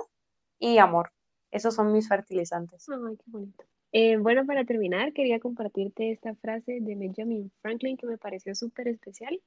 y 0.59 0.77
amor. 0.77 1.11
Esos 1.49 1.73
son 1.73 1.91
mis 1.91 2.07
fertilizantes. 2.07 2.85
Ay, 2.88 3.17
qué 3.17 3.23
bonito. 3.25 3.63
Eh, 3.93 4.17
bueno, 4.17 4.45
para 4.45 4.63
terminar, 4.63 5.11
quería 5.11 5.39
compartirte 5.39 6.11
esta 6.11 6.35
frase 6.35 6.77
de 6.81 6.95
Benjamin 6.95 7.51
Franklin 7.63 7.97
que 7.97 8.05
me 8.05 8.19
pareció 8.19 8.53
súper 8.53 8.89
especial 8.89 9.41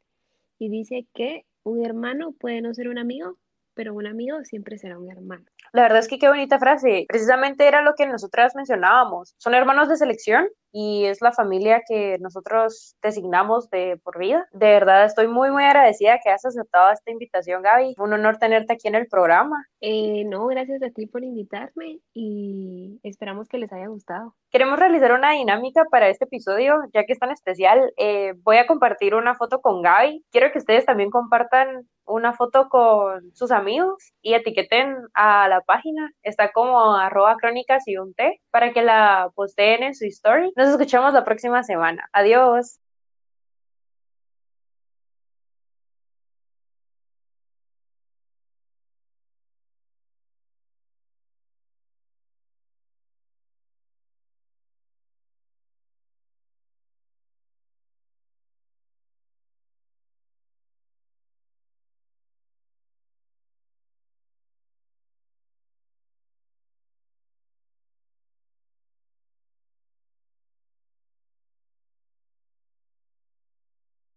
y 0.58 0.70
dice 0.70 1.06
que 1.14 1.44
un 1.68 1.84
hermano 1.84 2.32
puede 2.32 2.60
no 2.62 2.74
ser 2.74 2.88
un 2.88 2.98
amigo, 2.98 3.38
pero 3.78 3.94
un 3.94 4.08
amigo 4.08 4.42
siempre 4.42 4.76
será 4.76 4.98
un 4.98 5.08
hermano. 5.08 5.44
La 5.72 5.82
verdad 5.82 6.00
es 6.00 6.08
que 6.08 6.18
qué 6.18 6.26
bonita 6.26 6.58
frase. 6.58 7.04
Precisamente 7.06 7.68
era 7.68 7.80
lo 7.80 7.94
que 7.94 8.08
nosotras 8.08 8.56
mencionábamos. 8.56 9.36
Son 9.38 9.54
hermanos 9.54 9.88
de 9.88 9.96
selección 9.96 10.48
y 10.72 11.04
es 11.04 11.22
la 11.22 11.30
familia 11.30 11.82
que 11.86 12.18
nosotros 12.18 12.96
designamos 13.00 13.70
de 13.70 13.96
por 14.02 14.18
vida. 14.18 14.48
De 14.50 14.66
verdad 14.66 15.04
estoy 15.04 15.28
muy, 15.28 15.52
muy 15.52 15.62
agradecida 15.62 16.18
que 16.18 16.28
hayas 16.28 16.44
aceptado 16.44 16.90
esta 16.90 17.12
invitación, 17.12 17.62
Gaby. 17.62 17.94
Un 17.98 18.12
honor 18.12 18.38
tenerte 18.38 18.72
aquí 18.72 18.88
en 18.88 18.96
el 18.96 19.06
programa. 19.06 19.64
Eh, 19.80 20.24
no, 20.24 20.46
gracias 20.48 20.82
a 20.82 20.90
ti 20.90 21.06
por 21.06 21.22
invitarme 21.22 22.00
y 22.12 22.98
esperamos 23.04 23.48
que 23.48 23.58
les 23.58 23.72
haya 23.72 23.86
gustado. 23.86 24.34
Queremos 24.50 24.76
realizar 24.76 25.12
una 25.12 25.32
dinámica 25.32 25.84
para 25.88 26.08
este 26.08 26.24
episodio, 26.24 26.80
ya 26.92 27.04
que 27.04 27.12
es 27.12 27.18
tan 27.20 27.30
especial. 27.30 27.92
Eh, 27.96 28.32
voy 28.42 28.56
a 28.56 28.66
compartir 28.66 29.14
una 29.14 29.36
foto 29.36 29.60
con 29.60 29.82
Gaby. 29.82 30.24
Quiero 30.32 30.50
que 30.50 30.58
ustedes 30.58 30.84
también 30.84 31.10
compartan 31.10 31.86
una 32.08 32.32
foto 32.32 32.68
con 32.68 33.34
sus 33.34 33.50
amigos 33.50 34.12
y 34.22 34.34
etiqueten 34.34 34.96
a 35.14 35.48
la 35.48 35.60
página. 35.60 36.10
Está 36.22 36.52
como 36.52 36.96
arroba 36.96 37.36
crónicas 37.36 37.86
y 37.86 37.96
un 37.98 38.14
té 38.14 38.40
para 38.50 38.72
que 38.72 38.82
la 38.82 39.30
posteen 39.34 39.82
en 39.82 39.94
su 39.94 40.06
story. 40.06 40.52
Nos 40.56 40.68
escuchamos 40.68 41.12
la 41.14 41.24
próxima 41.24 41.62
semana. 41.62 42.08
Adiós. 42.12 42.80